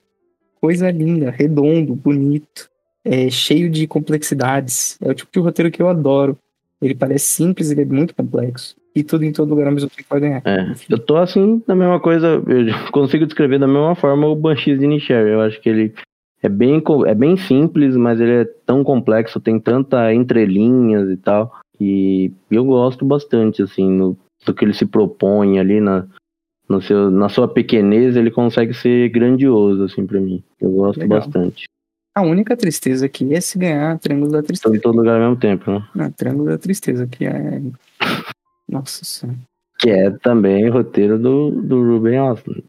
[0.59, 2.69] coisa linda, redondo, bonito,
[3.03, 4.97] é cheio de complexidades.
[5.01, 6.37] É o tipo de roteiro que eu adoro.
[6.81, 8.75] Ele parece simples, ele é muito complexo.
[8.95, 10.41] E tudo em todo lugar ao mesmo tempo vai ganhar.
[10.45, 14.79] É, eu tô assim, da mesma coisa, eu consigo descrever da mesma forma o Banshees
[14.79, 15.27] de Nisher.
[15.27, 15.93] Eu acho que ele
[16.41, 21.59] é bem, é bem simples, mas ele é tão complexo, tem tanta entrelinhas e tal.
[21.79, 26.05] E eu gosto bastante, assim, no, do que ele se propõe ali na,
[26.67, 30.43] no seu, na sua pequenez, ele consegue ser grandioso, assim, pra mim.
[30.59, 31.19] Eu gosto Legal.
[31.19, 31.65] bastante.
[32.13, 34.75] A única tristeza aqui é se ganhar Triângulo da Tô Tristeza.
[34.75, 35.87] em todo lugar ao mesmo tempo, né?
[35.95, 37.61] Não, Triângulo da Tristeza, que é.
[38.67, 39.39] Nossa senhora.
[39.79, 42.63] Que é também o roteiro do, do Ruben Austin.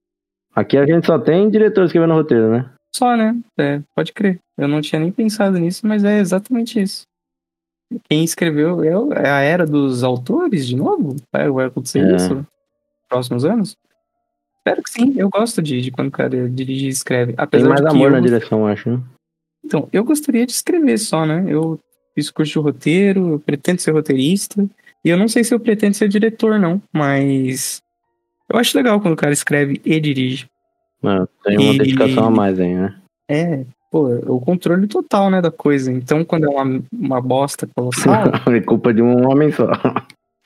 [0.55, 2.71] Aqui a gente só tem diretor escrevendo roteiro, né?
[2.95, 3.35] Só, né?
[3.59, 4.39] É, pode crer.
[4.59, 7.05] Eu não tinha nem pensado nisso, mas é exatamente isso.
[8.09, 11.17] Quem escreveu é é a era dos autores, de novo?
[11.33, 12.17] Vai, vai acontecer É.
[12.17, 12.47] isso nos
[13.09, 13.77] próximos anos?
[14.59, 15.15] Espero que sim.
[15.17, 17.33] Eu gosto de, de quando o cara dirige e escreve.
[17.33, 19.01] Tem Apesar mais de que amor na gost- direção, eu acho, né?
[19.65, 21.45] Então, eu gostaria de escrever só, né?
[21.49, 21.79] Eu
[22.15, 24.65] fiz curso de roteiro, eu pretendo ser roteirista.
[25.05, 26.81] E eu não sei se eu pretendo ser diretor, não.
[26.93, 27.83] Mas
[28.49, 30.47] eu acho legal quando o cara escreve e dirige.
[31.03, 32.97] Ah, tem uma E- dedicação a mais aí, né?
[33.31, 35.91] É, pô, o controle total, né, da coisa.
[35.93, 38.25] Então, quando é uma, uma bosta colossal,
[38.55, 39.71] é culpa de um homem só.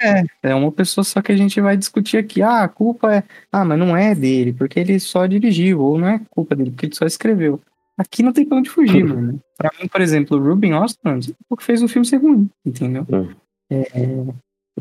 [0.00, 2.42] é, é uma pessoa só que a gente vai discutir aqui.
[2.42, 3.22] Ah, a culpa é.
[3.50, 5.80] Ah, mas não é dele, porque ele só dirigiu.
[5.80, 7.60] Ou não é culpa dele, porque ele só escreveu.
[7.98, 9.40] Aqui não tem pra onde fugir, mano.
[9.56, 13.06] Pra mim, por exemplo, o Ruben Ostland, o que fez o filme ser ruim, entendeu?
[13.10, 13.28] Hum.
[13.72, 13.84] É,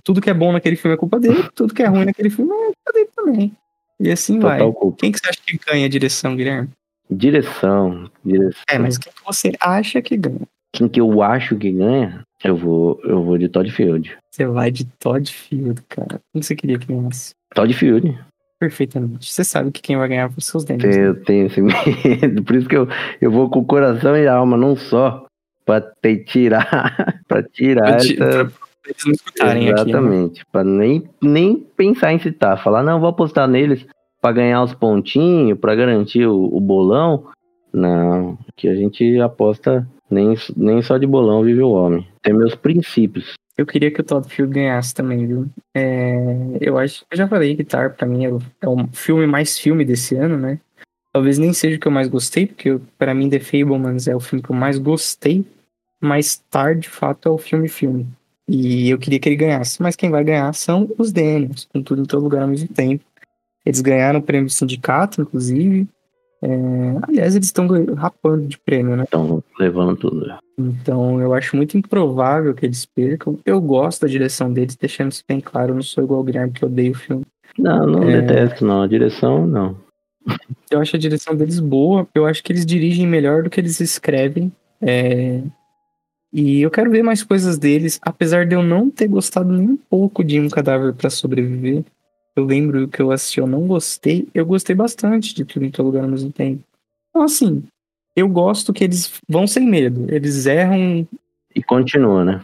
[0.03, 2.51] tudo que é bom naquele filme é culpa dele, tudo que é ruim naquele filme
[2.51, 3.57] é culpa dele também.
[3.99, 4.59] E assim vai.
[4.59, 4.97] Total culpa.
[4.99, 6.69] Quem que você acha que ganha a direção, Guilherme?
[7.09, 8.61] Direção, direção.
[8.69, 10.41] É, mas quem que você acha que ganha?
[10.73, 14.17] Quem que eu acho que ganha, eu vou, eu vou de Todd Field.
[14.31, 16.19] Você vai de Todd Field, cara.
[16.33, 17.31] Quem você queria que ganhasse?
[17.53, 18.19] Todd Field.
[18.59, 19.31] perfeitamente.
[19.31, 20.95] Você sabe que quem vai ganhar são seus dentes.
[20.97, 22.43] Eu tenho esse medo.
[22.43, 22.87] Por isso que eu,
[23.21, 25.25] eu vou com o coração e a alma, não só.
[25.65, 27.21] Pra ter, tirar.
[27.27, 28.45] pra tirar Pra essa.
[28.45, 29.89] pra eles não escutarem aqui, né?
[29.91, 30.45] Exatamente.
[30.51, 32.61] Pra nem, nem pensar em citar.
[32.63, 33.85] Falar, não, vou apostar neles
[34.21, 37.27] pra ganhar os pontinhos, pra garantir o, o bolão.
[37.73, 38.37] Não.
[38.55, 42.07] Que a gente aposta nem, nem só de bolão vive o homem.
[42.21, 43.33] Tem meus princípios.
[43.57, 45.47] Eu queria que o Todd Field ganhasse também, viu?
[45.73, 49.25] É, eu acho, eu já falei que Tar pra mim é o, é o filme
[49.25, 50.59] mais filme desse ano, né?
[51.13, 54.19] Talvez nem seja o que eu mais gostei, porque pra mim The Fablemans é o
[54.19, 55.45] filme que eu mais gostei,
[56.01, 58.05] mas Tar de fato é o filme filme.
[58.47, 62.01] E eu queria que ele ganhasse, mas quem vai ganhar são os Daniels, com tudo
[62.03, 63.03] em todo lugar ao mesmo tempo.
[63.65, 65.87] Eles ganharam o prêmio do sindicato, inclusive.
[66.43, 66.47] É,
[67.07, 69.03] aliás, eles estão rapando de prêmio, né?
[69.05, 70.37] Estão levando tudo.
[70.59, 73.39] Então, eu acho muito improvável que eles percam.
[73.43, 75.71] Eu gosto da direção deles, deixando isso bem claro.
[75.71, 77.25] Eu não sou igual o Guilherme, que odeio o filme.
[77.57, 78.21] Não, não É.
[78.21, 78.83] detesto, não.
[78.83, 79.75] A direção, não.
[80.69, 82.07] Eu acho a direção deles boa.
[82.13, 84.51] Eu acho que eles dirigem melhor do que eles escrevem.
[84.81, 85.41] É,
[86.37, 87.97] E eu quero ver mais coisas deles.
[88.01, 91.81] Apesar de eu não ter gostado nem um pouco de Um Cadáver para Sobreviver.
[92.35, 94.27] Eu lembro que eu assisti, eu não gostei.
[94.33, 96.61] Eu gostei bastante de Tudo em Todo Lugar ao mesmo tempo.
[97.09, 97.63] Então, assim,
[98.17, 100.07] eu gosto que eles vão sem medo.
[100.13, 101.07] Eles erram
[101.55, 102.41] E continua, né?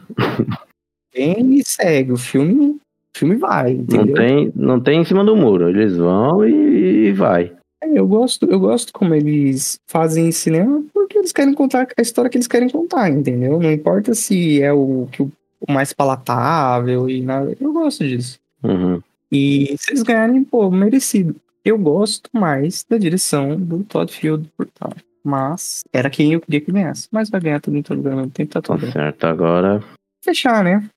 [1.14, 2.14] bem e segue.
[2.14, 2.80] O filme, o
[3.18, 4.16] filme vai, Não entendeu?
[4.16, 5.68] tem, não tem em cima do muro.
[5.70, 7.52] Eles vão e, e vai.
[7.82, 12.30] É, eu gosto, eu gosto como eles fazem cinema porque eles querem contar a história
[12.30, 13.60] que eles querem contar, entendeu?
[13.60, 15.32] Não importa se é o, que o,
[15.70, 17.56] mais palatável e nada.
[17.60, 18.40] Eu gosto disso.
[18.64, 19.02] Uhum.
[19.32, 21.36] E eles ganharem, pô, merecido.
[21.64, 24.94] Eu gosto mais da direção do Todd Field por tal.
[25.24, 27.08] Mas era quem eu queria que ganhasse.
[27.12, 29.26] Mas vai ganhar tudo em todo lugar ao mesmo tempo, tá Tá tudo certo.
[29.26, 29.84] Agora.
[30.24, 30.88] Fechar, né?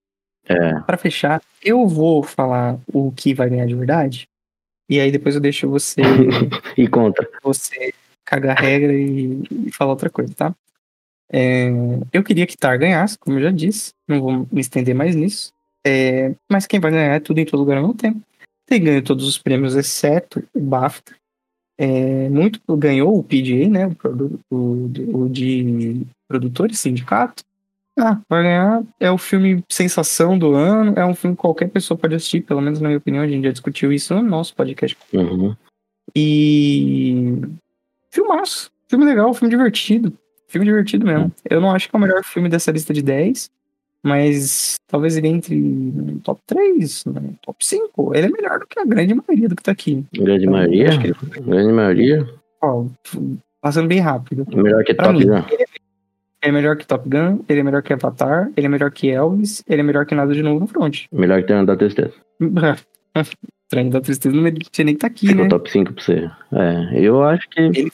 [0.46, 0.80] É.
[0.80, 4.28] Pra fechar, eu vou falar o que vai ganhar de verdade.
[4.88, 6.02] E aí depois eu deixo você
[6.76, 7.28] E contra.
[7.42, 7.92] você
[8.24, 10.54] cagar a regra e, e falar outra coisa, tá?
[11.30, 11.68] É,
[12.12, 13.92] eu queria que Tar ganhasse, como eu já disse.
[14.08, 15.52] Não vou me estender mais nisso.
[15.86, 18.20] É, mas quem vai ganhar é tudo em todo lugar ao mesmo tempo.
[18.66, 21.14] Tem ganho todos os prêmios, exceto o BAFTA.
[21.76, 23.86] É, muito ganhou o PGA, né?
[23.86, 27.42] O, o, o de produtores, sindicato.
[27.98, 28.82] Ah, vai ganhar.
[28.98, 30.94] É o filme sensação do ano.
[30.96, 33.22] É um filme que qualquer pessoa pode assistir, pelo menos na minha opinião.
[33.22, 34.96] A gente já discutiu isso no nosso podcast.
[35.12, 35.54] Uhum.
[36.14, 37.40] E.
[38.10, 38.70] Filmaço.
[38.88, 40.12] Filme legal, filme divertido.
[40.48, 41.32] Filme divertido mesmo.
[41.48, 43.50] Eu não acho que é o melhor filme dessa lista de 10,
[44.02, 48.14] mas talvez ele entre no top 3, no top 5.
[48.14, 50.04] Ele é melhor do que a grande maioria do que tá aqui.
[50.12, 50.88] Grande Eu maioria?
[50.90, 51.16] acho que ele-
[51.46, 52.28] Grande maioria?
[52.62, 52.84] Ó,
[53.60, 54.46] passando bem rápido.
[54.54, 55.42] Melhor que Pra Top mim, Gun.
[55.50, 55.66] Ele é
[56.52, 59.80] melhor que Top Gun, ele é melhor que Avatar, ele é melhor que Elvis, ele
[59.80, 61.04] é melhor que Nada de Novo no Front.
[61.12, 62.14] Melhor que Trem da Tristeza.
[63.68, 65.48] Trem da Tristeza não merecia nem estar aqui, Ficou né?
[65.48, 66.30] top 5 pra você.
[66.52, 67.90] É, eu acho que ele,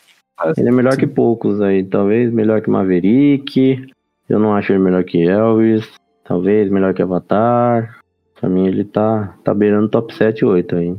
[0.56, 1.84] é melhor que poucos aí.
[1.84, 3.86] Talvez melhor que Maverick.
[4.28, 5.88] Eu não acho ele melhor que Elvis.
[6.24, 7.98] Talvez melhor que Avatar.
[8.38, 10.96] Pra mim ele tá, tá beirando top 7 8 aí.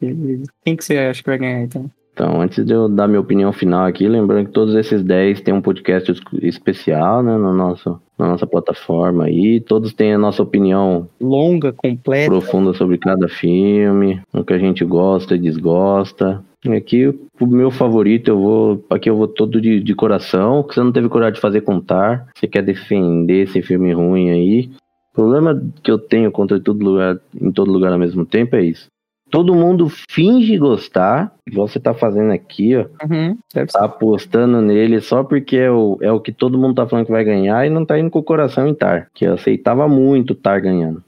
[0.00, 0.44] Beleza.
[0.64, 1.90] Quem que você acha que vai ganhar, então?
[2.20, 5.54] Então, antes de eu dar minha opinião final aqui, lembrando que todos esses 10 têm
[5.54, 9.58] um podcast es- especial, né, no nosso, na nossa plataforma aí.
[9.58, 12.28] Todos têm a nossa opinião Longa, completa.
[12.30, 16.44] profunda sobre cada filme, o que a gente gosta e desgosta.
[16.62, 17.06] E Aqui,
[17.40, 18.84] o meu favorito, eu vou.
[18.90, 22.26] Aqui eu vou todo de, de coração, que você não teve coragem de fazer contar.
[22.36, 24.68] Você quer defender esse filme ruim aí.
[25.12, 28.62] O problema que eu tenho contra todo lugar, em todo lugar ao mesmo tempo é
[28.62, 28.88] isso.
[29.30, 32.86] Todo mundo finge gostar, igual você tá fazendo aqui, ó.
[33.06, 33.38] Uhum,
[33.72, 37.12] Tá apostando nele só porque é o, é o que todo mundo tá falando que
[37.12, 39.08] vai ganhar e não tá indo com o coração em Tar.
[39.14, 41.02] Que eu aceitava muito Tar ganhando.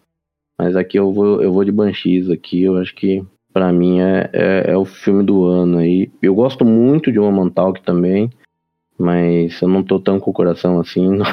[0.57, 4.31] Mas aqui eu vou, eu vou de Banshees aqui, eu acho que pra mim é,
[4.33, 6.09] é, é o filme do ano aí.
[6.23, 8.31] Eu gosto muito de Woman Talk também,
[8.97, 11.27] mas eu não tô tão com o coração assim, não,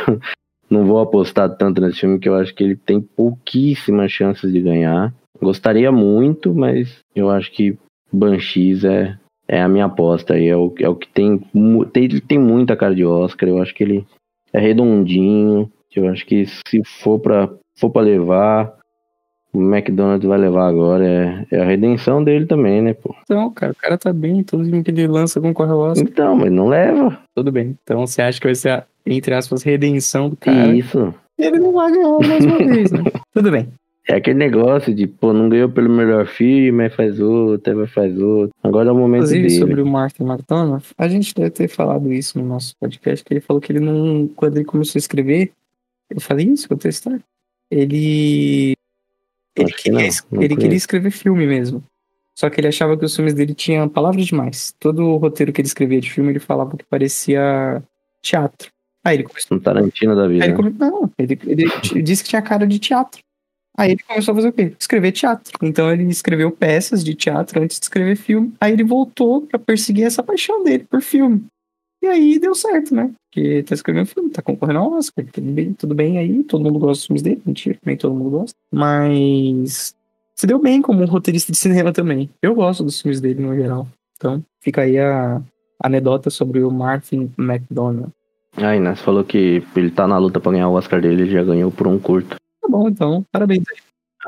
[0.70, 4.60] não vou apostar tanto nesse filme que eu acho que ele tem pouquíssimas chances de
[4.60, 5.14] ganhar.
[5.42, 7.78] Gostaria muito, mas eu acho que
[8.12, 9.18] Banshees é,
[9.48, 10.48] é a minha aposta aí.
[10.48, 11.38] É o, é o que tem,
[11.92, 12.04] tem.
[12.04, 13.50] Ele tem muita cara de Oscar.
[13.50, 14.06] Eu acho que ele
[14.54, 15.72] é redondinho.
[15.96, 18.78] Eu acho que se for pra, for pra levar,
[19.54, 21.06] o McDonald's vai levar agora.
[21.06, 23.16] É, é a redenção dele também, né, pô?
[23.24, 26.08] Então, cara, o cara tá bem, todo filme que ele lança concorre ao Oscar.
[26.08, 27.20] Então, mas não leva.
[27.36, 27.78] Tudo bem.
[27.84, 30.76] Então você acha que vai ser a, entre aspas, redenção do cara?
[30.76, 31.14] Isso.
[31.38, 33.04] Ele não vai ganhar mais uma vez, né?
[33.34, 33.70] Tudo bem.
[34.08, 37.88] É aquele negócio de, pô, não ganhou pelo melhor filme, aí faz outro, aí vai
[37.88, 38.56] faz outro.
[38.64, 39.60] Agora é o momento Inclusive, dele.
[39.60, 43.42] sobre o Martin McDonagh, a gente deve ter falado isso no nosso podcast, que ele
[43.42, 45.52] falou que ele não, quando ele começou a escrever,
[46.10, 47.20] eu falei isso, vou testar.
[47.70, 48.74] Ele
[49.56, 51.84] ele, que queria, não, não ele queria escrever filme mesmo.
[52.36, 54.74] Só que ele achava que os filmes dele tinham palavras demais.
[54.80, 57.84] Todo o roteiro que ele escrevia de filme, ele falava que parecia
[58.22, 58.72] teatro.
[59.04, 59.58] Aí ele começou.
[59.58, 60.46] Um Tarantino da vida.
[60.46, 60.74] Ele come...
[60.78, 61.66] Não, ele, ele
[62.02, 63.22] disse que tinha cara de teatro.
[63.78, 64.74] Aí ele começou a fazer o quê?
[64.78, 65.54] Escrever teatro.
[65.62, 68.54] Então ele escreveu peças de teatro antes de escrever filme.
[68.60, 71.46] Aí ele voltou pra perseguir essa paixão dele por filme.
[72.02, 73.12] E aí deu certo, né?
[73.30, 76.80] Porque tá escrevendo filme, tá concorrendo ao Oscar, tudo bem, tudo bem aí, todo mundo
[76.80, 78.56] gosta dos filmes dele, mentira, nem todo mundo gosta.
[78.74, 79.94] Mas
[80.36, 82.30] se deu bem como roteirista de cinema também.
[82.42, 83.88] Eu gosto dos filmes dele no geral.
[84.16, 85.42] Então, fica aí a
[85.84, 88.12] anedota sobre o Martin McDonald.
[88.56, 88.96] Aí, né?
[88.96, 91.72] Você falou que ele tá na luta pra ganhar o Oscar dele, ele já ganhou
[91.72, 92.38] por um curto.
[92.62, 93.78] Tá bom, então, parabéns aí.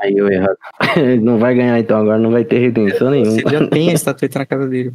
[0.00, 0.56] Aí eu errado.
[1.22, 3.32] não vai ganhar então, agora não vai ter redenção nenhuma.
[3.32, 4.94] Você já tem a estatueta na casa dele.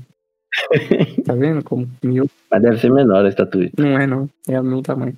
[1.25, 2.29] tá vendo como mil?
[2.49, 3.81] Mas deve ser menor a estatueta.
[3.81, 5.15] Não é não, é o meu tamanho.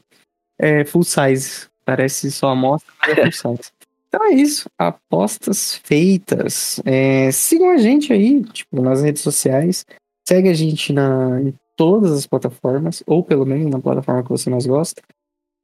[0.60, 1.68] É full size.
[1.86, 3.72] Parece só amostra, mas é full size.
[4.10, 4.68] Então é isso.
[4.76, 6.82] Apostas feitas.
[6.84, 9.86] É, sigam a gente aí, tipo, nas redes sociais.
[10.28, 14.50] Segue a gente na, em todas as plataformas, ou pelo menos na plataforma que você
[14.50, 15.00] mais gosta.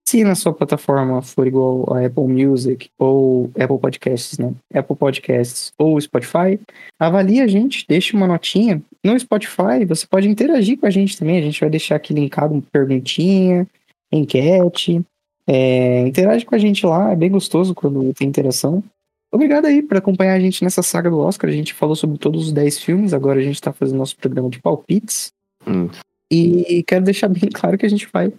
[0.08, 4.54] Se na sua plataforma for igual a Apple Music ou Apple Podcasts, né?
[4.72, 6.60] Apple Podcasts ou Spotify,
[7.00, 8.80] avalie a gente, deixe uma notinha.
[9.04, 11.40] No Spotify, você pode interagir com a gente também.
[11.40, 13.68] A gente vai deixar aqui linkado uma perguntinha,
[14.12, 15.04] enquete.
[15.48, 18.84] É, interage com a gente lá, é bem gostoso quando tem interação.
[19.32, 21.50] Obrigado aí por acompanhar a gente nessa saga do Oscar.
[21.50, 24.52] A gente falou sobre todos os 10 filmes, agora a gente tá fazendo nosso programa
[24.52, 25.32] de palpites.
[25.68, 25.90] Hum.
[26.32, 28.32] E quero deixar bem claro que a gente vai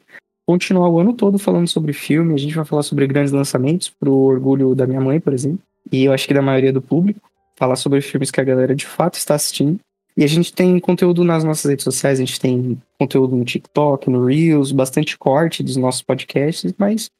[0.46, 4.12] continuar o ano todo falando sobre filme, a gente vai falar sobre grandes lançamentos, pro
[4.12, 5.58] orgulho da minha mãe, por exemplo,
[5.90, 7.20] e eu acho que da maioria do público,
[7.56, 9.80] falar sobre filmes que a galera de fato está assistindo.
[10.16, 14.08] E a gente tem conteúdo nas nossas redes sociais, a gente tem conteúdo no TikTok,
[14.08, 17.10] no Reels, bastante corte dos nossos podcasts, mas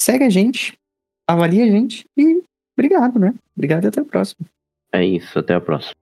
[0.00, 0.74] segue a gente,
[1.26, 2.42] avalia a gente e
[2.76, 3.32] obrigado, né?
[3.56, 4.46] Obrigado e até a próxima.
[4.92, 6.01] É isso, até a próxima.